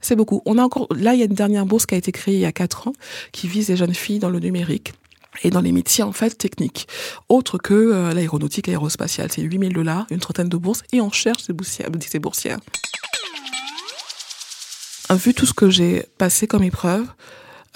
C'est 0.00 0.16
beaucoup. 0.16 0.42
On 0.44 0.58
a 0.58 0.62
encore, 0.62 0.88
là, 0.96 1.14
il 1.14 1.20
y 1.20 1.22
a 1.22 1.26
une 1.26 1.34
dernière 1.34 1.66
bourse 1.66 1.86
qui 1.86 1.94
a 1.94 1.98
été 1.98 2.10
créée 2.10 2.21
créé 2.22 2.34
il 2.36 2.40
y 2.40 2.46
a 2.46 2.52
quatre 2.52 2.86
ans 2.86 2.92
qui 3.32 3.48
vise 3.48 3.68
les 3.68 3.76
jeunes 3.76 3.94
filles 3.94 4.20
dans 4.20 4.30
le 4.30 4.38
numérique 4.38 4.94
et 5.42 5.50
dans 5.50 5.60
les 5.60 5.72
métiers 5.72 6.04
en 6.04 6.12
fait 6.12 6.30
techniques, 6.38 6.86
autres 7.28 7.58
que 7.58 7.74
euh, 7.74 8.14
l'aéronautique 8.14 8.68
aérospatiale. 8.68 9.32
C'est 9.32 9.42
8000 9.42 9.72
dollars, 9.72 10.06
une 10.10 10.20
trentaine 10.20 10.48
de 10.48 10.56
bourses, 10.56 10.82
et 10.92 11.00
on 11.00 11.10
cherche 11.10 11.42
ces 11.42 11.52
boursières. 11.52 11.90
Boursières. 12.20 12.58
Vu 15.10 15.34
tout 15.34 15.46
ce 15.46 15.52
que 15.52 15.68
j'ai 15.68 16.06
passé 16.16 16.46
comme 16.46 16.62
épreuve, 16.62 17.06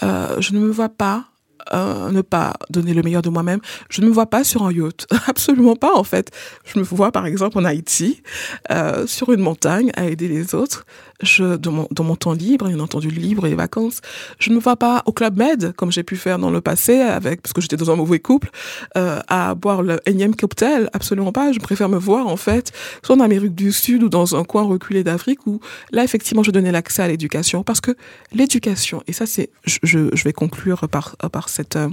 euh, 0.04 0.40
je 0.40 0.52
ne 0.52 0.60
me 0.60 0.70
vois 0.70 0.90
pas 0.90 1.24
euh, 1.72 2.12
ne 2.12 2.20
pas 2.20 2.54
donner 2.70 2.94
le 2.94 3.02
meilleur 3.02 3.22
de 3.22 3.28
moi-même. 3.28 3.60
Je 3.88 4.00
ne 4.00 4.06
me 4.06 4.12
vois 4.12 4.26
pas 4.26 4.44
sur 4.44 4.62
un 4.64 4.72
yacht, 4.72 5.06
absolument 5.26 5.74
pas 5.74 5.94
en 5.96 6.04
fait. 6.04 6.30
Je 6.64 6.78
me 6.78 6.84
vois 6.84 7.10
par 7.10 7.26
exemple 7.26 7.58
en 7.58 7.64
Haïti, 7.64 8.22
euh, 8.70 9.06
sur 9.06 9.32
une 9.32 9.40
montagne, 9.40 9.90
à 9.96 10.04
aider 10.06 10.28
les 10.28 10.54
autres. 10.54 10.86
Je, 11.22 11.56
dans, 11.56 11.72
mon, 11.72 11.88
dans 11.90 12.04
mon 12.04 12.16
temps 12.16 12.32
libre, 12.32 12.68
bien 12.68 12.80
entendu 12.80 13.08
libre 13.08 13.46
et 13.46 13.54
vacances, 13.54 14.00
je 14.38 14.50
ne 14.50 14.56
me 14.56 14.60
vois 14.60 14.76
pas 14.76 15.02
au 15.06 15.12
club 15.12 15.36
med 15.36 15.72
comme 15.76 15.90
j'ai 15.90 16.02
pu 16.02 16.16
faire 16.16 16.38
dans 16.38 16.50
le 16.50 16.60
passé 16.60 17.00
avec 17.00 17.42
parce 17.42 17.52
que 17.52 17.60
j'étais 17.60 17.76
dans 17.76 17.90
un 17.90 17.96
mauvais 17.96 18.18
couple 18.18 18.50
euh, 18.96 19.20
à 19.28 19.54
boire 19.54 19.82
le 19.82 19.98
énième 20.06 20.34
cocktail. 20.34 20.90
Absolument 20.92 21.32
pas. 21.32 21.52
Je 21.52 21.58
préfère 21.58 21.88
me 21.88 21.98
voir 21.98 22.26
en 22.26 22.36
fait 22.36 22.72
soit 23.02 23.16
en 23.16 23.20
Amérique 23.20 23.54
du 23.54 23.72
Sud 23.72 24.02
ou 24.02 24.08
dans 24.08 24.36
un 24.36 24.44
coin 24.44 24.62
reculé 24.62 25.04
d'Afrique 25.04 25.46
où 25.46 25.60
là 25.90 26.04
effectivement 26.04 26.42
je 26.42 26.50
donnais 26.50 26.72
l'accès 26.72 27.02
à 27.02 27.08
l'éducation 27.08 27.62
parce 27.62 27.80
que 27.80 27.92
l'éducation 28.32 29.02
et 29.06 29.12
ça 29.12 29.26
c'est 29.26 29.50
je, 29.64 29.78
je, 29.82 30.24
vais 30.24 30.32
conclure 30.32 30.88
par 30.88 31.16
par 31.16 31.48
cette, 31.48 31.76
euh, 31.76 31.88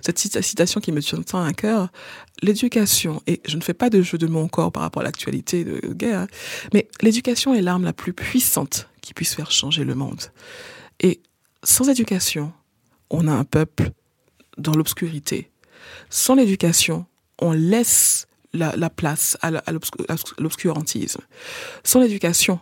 cette 0.00 0.18
citation 0.18 0.80
qui 0.80 0.92
me 0.92 1.00
tient 1.00 1.20
tant 1.22 1.42
à 1.42 1.52
cœur, 1.52 1.88
l'éducation, 2.42 3.22
et 3.26 3.40
je 3.46 3.56
ne 3.56 3.62
fais 3.62 3.74
pas 3.74 3.90
de 3.90 4.02
jeu 4.02 4.18
de 4.18 4.26
mon 4.26 4.48
corps 4.48 4.72
par 4.72 4.82
rapport 4.82 5.02
à 5.02 5.04
l'actualité 5.04 5.64
de 5.64 5.80
guerre, 5.92 6.26
mais 6.72 6.88
l'éducation 7.00 7.54
est 7.54 7.62
l'arme 7.62 7.84
la 7.84 7.92
plus 7.92 8.12
puissante 8.12 8.63
qui 9.04 9.14
puisse 9.14 9.34
faire 9.34 9.50
changer 9.50 9.84
le 9.84 9.94
monde. 9.94 10.22
Et 11.00 11.20
sans 11.62 11.88
éducation, 11.88 12.52
on 13.10 13.28
a 13.28 13.32
un 13.32 13.44
peuple 13.44 13.90
dans 14.56 14.72
l'obscurité. 14.72 15.50
Sans 16.10 16.34
l'éducation, 16.34 17.06
on 17.38 17.52
laisse 17.52 18.26
la, 18.52 18.74
la 18.76 18.90
place 18.90 19.36
à 19.42 19.50
l'obscurantisme. 20.38 21.20
Sans 21.82 22.00
l'éducation, 22.00 22.60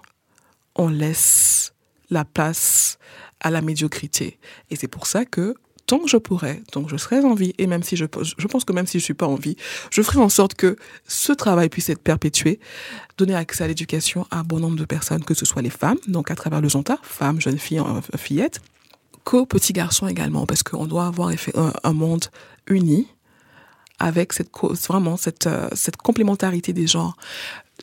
on 0.74 0.88
laisse 0.88 1.74
la 2.10 2.24
place 2.24 2.98
à 3.40 3.50
la 3.50 3.60
médiocrité. 3.60 4.38
Et 4.70 4.76
c'est 4.76 4.88
pour 4.88 5.06
ça 5.06 5.24
que 5.24 5.54
tant 5.86 5.98
que 5.98 6.08
je 6.08 6.16
pourrais, 6.16 6.62
tant 6.70 6.82
que 6.82 6.90
je 6.90 6.96
serais 6.96 7.20
en 7.20 7.34
vie, 7.34 7.54
et 7.58 7.66
même 7.66 7.82
si 7.82 7.96
je, 7.96 8.04
pense 8.04 8.64
que 8.64 8.72
même 8.72 8.86
si 8.86 8.98
je 8.98 9.04
suis 9.04 9.14
pas 9.14 9.26
en 9.26 9.34
vie, 9.34 9.56
je 9.90 10.02
ferai 10.02 10.18
en 10.18 10.28
sorte 10.28 10.54
que 10.54 10.76
ce 11.06 11.32
travail 11.32 11.68
puisse 11.68 11.88
être 11.88 12.02
perpétué, 12.02 12.60
donner 13.18 13.34
accès 13.34 13.64
à 13.64 13.68
l'éducation 13.68 14.26
à 14.30 14.42
bon 14.42 14.60
nombre 14.60 14.76
de 14.76 14.84
personnes, 14.84 15.24
que 15.24 15.34
ce 15.34 15.44
soit 15.44 15.62
les 15.62 15.70
femmes, 15.70 15.98
donc 16.08 16.30
à 16.30 16.34
travers 16.34 16.60
le 16.60 16.68
zonta, 16.68 16.98
femmes, 17.02 17.40
jeunes 17.40 17.58
filles, 17.58 17.80
euh, 17.80 18.16
fillettes, 18.16 18.60
qu'aux 19.24 19.46
petits 19.46 19.72
garçons 19.72 20.06
également, 20.06 20.46
parce 20.46 20.62
qu'on 20.62 20.86
doit 20.86 21.06
avoir 21.06 21.30
un, 21.30 21.72
un 21.84 21.92
monde 21.92 22.24
uni, 22.66 23.08
avec 24.02 24.32
cette 24.32 24.50
vraiment 24.88 25.16
cette 25.16 25.46
euh, 25.46 25.68
cette 25.72 25.96
complémentarité 25.96 26.72
des 26.72 26.86
genres. 26.86 27.16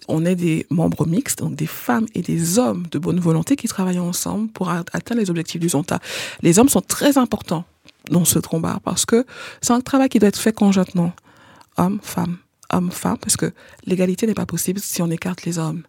On 0.07 0.25
est 0.25 0.35
des 0.35 0.65
membres 0.69 1.05
mixtes, 1.05 1.39
donc 1.39 1.55
des 1.55 1.67
femmes 1.67 2.07
et 2.13 2.21
des 2.21 2.57
hommes 2.57 2.85
de 2.91 2.99
bonne 2.99 3.19
volonté 3.19 3.55
qui 3.55 3.67
travaillent 3.67 3.99
ensemble 3.99 4.49
pour 4.49 4.69
atteindre 4.69 5.19
les 5.19 5.29
objectifs 5.29 5.59
du 5.59 5.69
Zonta. 5.69 5.99
Les 6.41 6.57
hommes 6.57 6.69
sont 6.69 6.81
très 6.81 7.17
importants 7.17 7.65
dans 8.09 8.25
ce 8.25 8.39
combat 8.39 8.79
parce 8.83 9.05
que 9.05 9.25
c'est 9.61 9.73
un 9.73 9.81
travail 9.81 10.09
qui 10.09 10.19
doit 10.19 10.29
être 10.29 10.39
fait 10.39 10.53
conjointement. 10.53 11.13
Hommes, 11.77 11.99
femmes, 12.01 12.37
hommes, 12.71 12.91
femmes, 12.91 13.17
parce 13.17 13.37
que 13.37 13.53
l'égalité 13.85 14.27
n'est 14.27 14.33
pas 14.33 14.45
possible 14.45 14.79
si 14.79 15.01
on 15.01 15.09
écarte 15.09 15.43
les 15.45 15.57
hommes. 15.57 15.83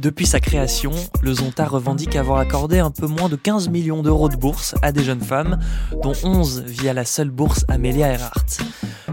Depuis 0.00 0.26
sa 0.26 0.40
création, 0.40 0.90
le 1.22 1.32
Zonta 1.32 1.64
revendique 1.64 2.16
avoir 2.16 2.38
accordé 2.38 2.78
un 2.78 2.90
peu 2.90 3.06
moins 3.06 3.28
de 3.28 3.36
15 3.36 3.68
millions 3.68 4.02
d'euros 4.02 4.28
de 4.28 4.36
bourse 4.36 4.74
à 4.82 4.92
des 4.92 5.04
jeunes 5.04 5.22
femmes, 5.22 5.58
dont 6.02 6.12
11 6.22 6.64
via 6.66 6.92
la 6.92 7.04
seule 7.04 7.30
bourse 7.30 7.64
Amelia 7.68 8.12
Earhart. 8.12 8.44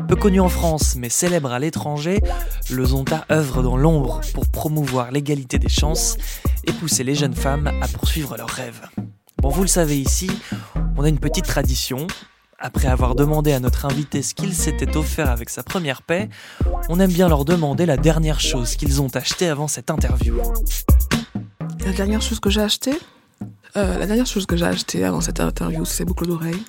Peu 0.08 0.15
connu 0.15 0.41
en 0.41 0.49
France 0.49 0.95
mais 0.97 1.10
célèbre 1.10 1.51
à 1.51 1.60
l'étranger, 1.60 2.21
le 2.69 2.84
Zonta 2.84 3.25
œuvre 3.32 3.62
dans 3.63 3.77
l'ombre 3.77 4.21
pour 4.34 4.47
promouvoir 4.47 5.12
l'égalité 5.12 5.60
des 5.60 5.69
chances 5.69 6.17
et 6.65 6.73
pousser 6.73 7.04
les 7.04 7.15
jeunes 7.15 7.36
femmes 7.36 7.71
à 7.82 7.88
poursuivre 7.88 8.36
leurs 8.36 8.49
rêves. 8.49 8.82
Bon, 9.41 9.49
vous 9.49 9.63
le 9.63 9.67
savez 9.67 9.99
ici, 9.99 10.30
on 10.97 11.04
a 11.04 11.10
une 11.10 11.17
petite 11.17 11.45
tradition. 11.45 12.06
Après 12.60 12.88
avoir 12.88 13.15
demandé 13.15 13.54
à 13.54 13.60
notre 13.60 13.88
invité 13.88 14.21
ce 14.21 14.36
qu'il 14.36 14.54
s'était 14.54 14.95
offert 14.95 15.32
avec 15.32 15.49
sa 15.49 15.63
première 15.63 16.04
paix, 16.04 16.30
on 16.89 16.99
aime 16.99 17.12
bien 17.12 17.27
leur 17.27 17.43
demander 17.43 17.88
la 17.88 17.97
dernière 17.97 18.39
chose 18.39 18.75
qu'ils 18.75 19.01
ont 19.01 19.08
acheté 19.15 19.47
avant 19.47 19.67
cette 19.67 19.89
interview. 19.89 20.36
La 21.84 21.91
dernière 21.91 22.21
chose 22.21 22.39
que 22.39 22.51
j'ai 22.51 22.62
achetée? 22.62 22.99
Euh, 23.77 23.97
la 23.97 24.05
dernière 24.05 24.25
chose 24.25 24.45
que 24.45 24.57
j'ai 24.57 24.65
achetée 24.65 25.03
avant 25.03 25.21
cette 25.21 25.39
interview, 25.39 25.86
c'est 25.86 25.97
ces 25.97 26.05
boucles 26.05 26.27
d'oreilles 26.27 26.63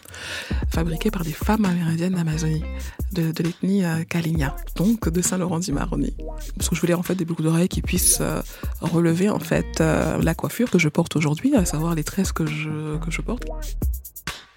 fabriquées 0.71 1.11
par 1.11 1.25
des 1.25 1.33
femmes 1.33 1.65
amérindiennes 1.65 2.15
d'Amazonie, 2.15 2.65
de, 3.13 3.33
de 3.33 3.43
l'ethnie 3.43 3.85
euh, 3.85 4.05
Kalinia, 4.09 4.57
donc 4.77 5.09
de 5.09 5.23
Saint-Laurent-du-Maroni. 5.23 6.15
Parce 6.57 6.69
que 6.69 6.77
je 6.77 6.81
voulais 6.81 6.95
en 6.95 7.03
fait 7.03 7.15
des 7.15 7.25
boucles 7.25 7.43
d'oreilles 7.43 7.69
qui 7.69 7.83
puissent 7.83 8.21
euh, 8.21 8.41
relever 8.81 9.29
en 9.29 9.39
fait 9.39 9.81
euh, 9.81 10.21
la 10.23 10.35
coiffure 10.35 10.71
que 10.71 10.79
je 10.79 10.89
porte 10.89 11.17
aujourd'hui, 11.17 11.55
à 11.55 11.65
savoir 11.65 11.95
les 11.95 12.05
tresses 12.05 12.33
que 12.33 12.47
je, 12.47 12.99
que 12.99 13.11
je 13.11 13.21
porte. 13.21 13.45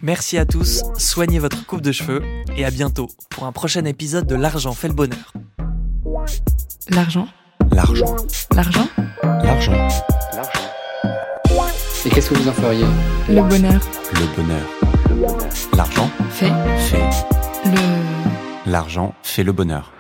Merci 0.02 0.38
à 0.38 0.46
tous, 0.46 0.84
soignez 0.98 1.40
votre 1.40 1.66
coupe 1.66 1.82
de 1.82 1.92
cheveux 1.92 2.22
et 2.56 2.66
à 2.66 2.72
bientôt 2.72 3.10
pour 3.30 3.46
un 3.46 3.52
prochain 3.52 3.86
épisode 3.86 4.28
de 4.28 4.36
L'argent 4.36 4.74
fait 4.74 4.88
le 4.88 4.94
bonheur. 4.94 5.34
L'argent. 6.90 7.28
L'argent. 7.72 8.16
L'argent. 8.54 8.88
L'argent. 9.24 9.88
Et 12.06 12.10
qu'est-ce 12.10 12.30
que 12.30 12.36
vous 12.36 12.48
en 12.48 12.54
feriez 12.54 12.86
Le 13.30 13.42
bonheur. 13.42 13.82
Le 14.14 14.36
bonheur. 14.36 15.42
L'argent 15.76 16.10
Fait. 16.30 16.52
fait. 16.78 17.10
Le. 17.66 18.72
L'argent 18.72 19.16
fait 19.24 19.44
le 19.44 19.52
bonheur. 19.52 19.92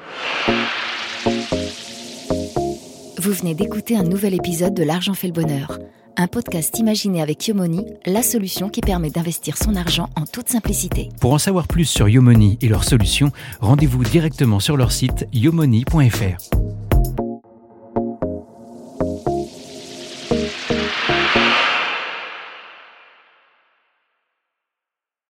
Vous 3.17 3.31
venez 3.31 3.55
d'écouter 3.55 3.97
un 3.97 4.03
nouvel 4.03 4.35
épisode 4.35 4.75
de 4.75 4.83
L'argent 4.83 5.15
fait 5.15 5.27
le 5.27 5.33
bonheur, 5.33 5.79
un 6.15 6.27
podcast 6.27 6.77
imaginé 6.77 7.23
avec 7.23 7.47
Yomoni, 7.47 7.85
la 8.05 8.21
solution 8.21 8.69
qui 8.69 8.81
permet 8.81 9.09
d'investir 9.09 9.57
son 9.57 9.75
argent 9.75 10.09
en 10.15 10.25
toute 10.25 10.49
simplicité. 10.49 11.09
Pour 11.19 11.33
en 11.33 11.39
savoir 11.39 11.67
plus 11.67 11.85
sur 11.85 12.07
Yomoni 12.07 12.59
et 12.61 12.67
leurs 12.67 12.83
solutions, 12.83 13.31
rendez-vous 13.61 14.03
directement 14.03 14.59
sur 14.59 14.77
leur 14.77 14.91
site 14.91 15.27
yomoni.fr. 15.33 16.64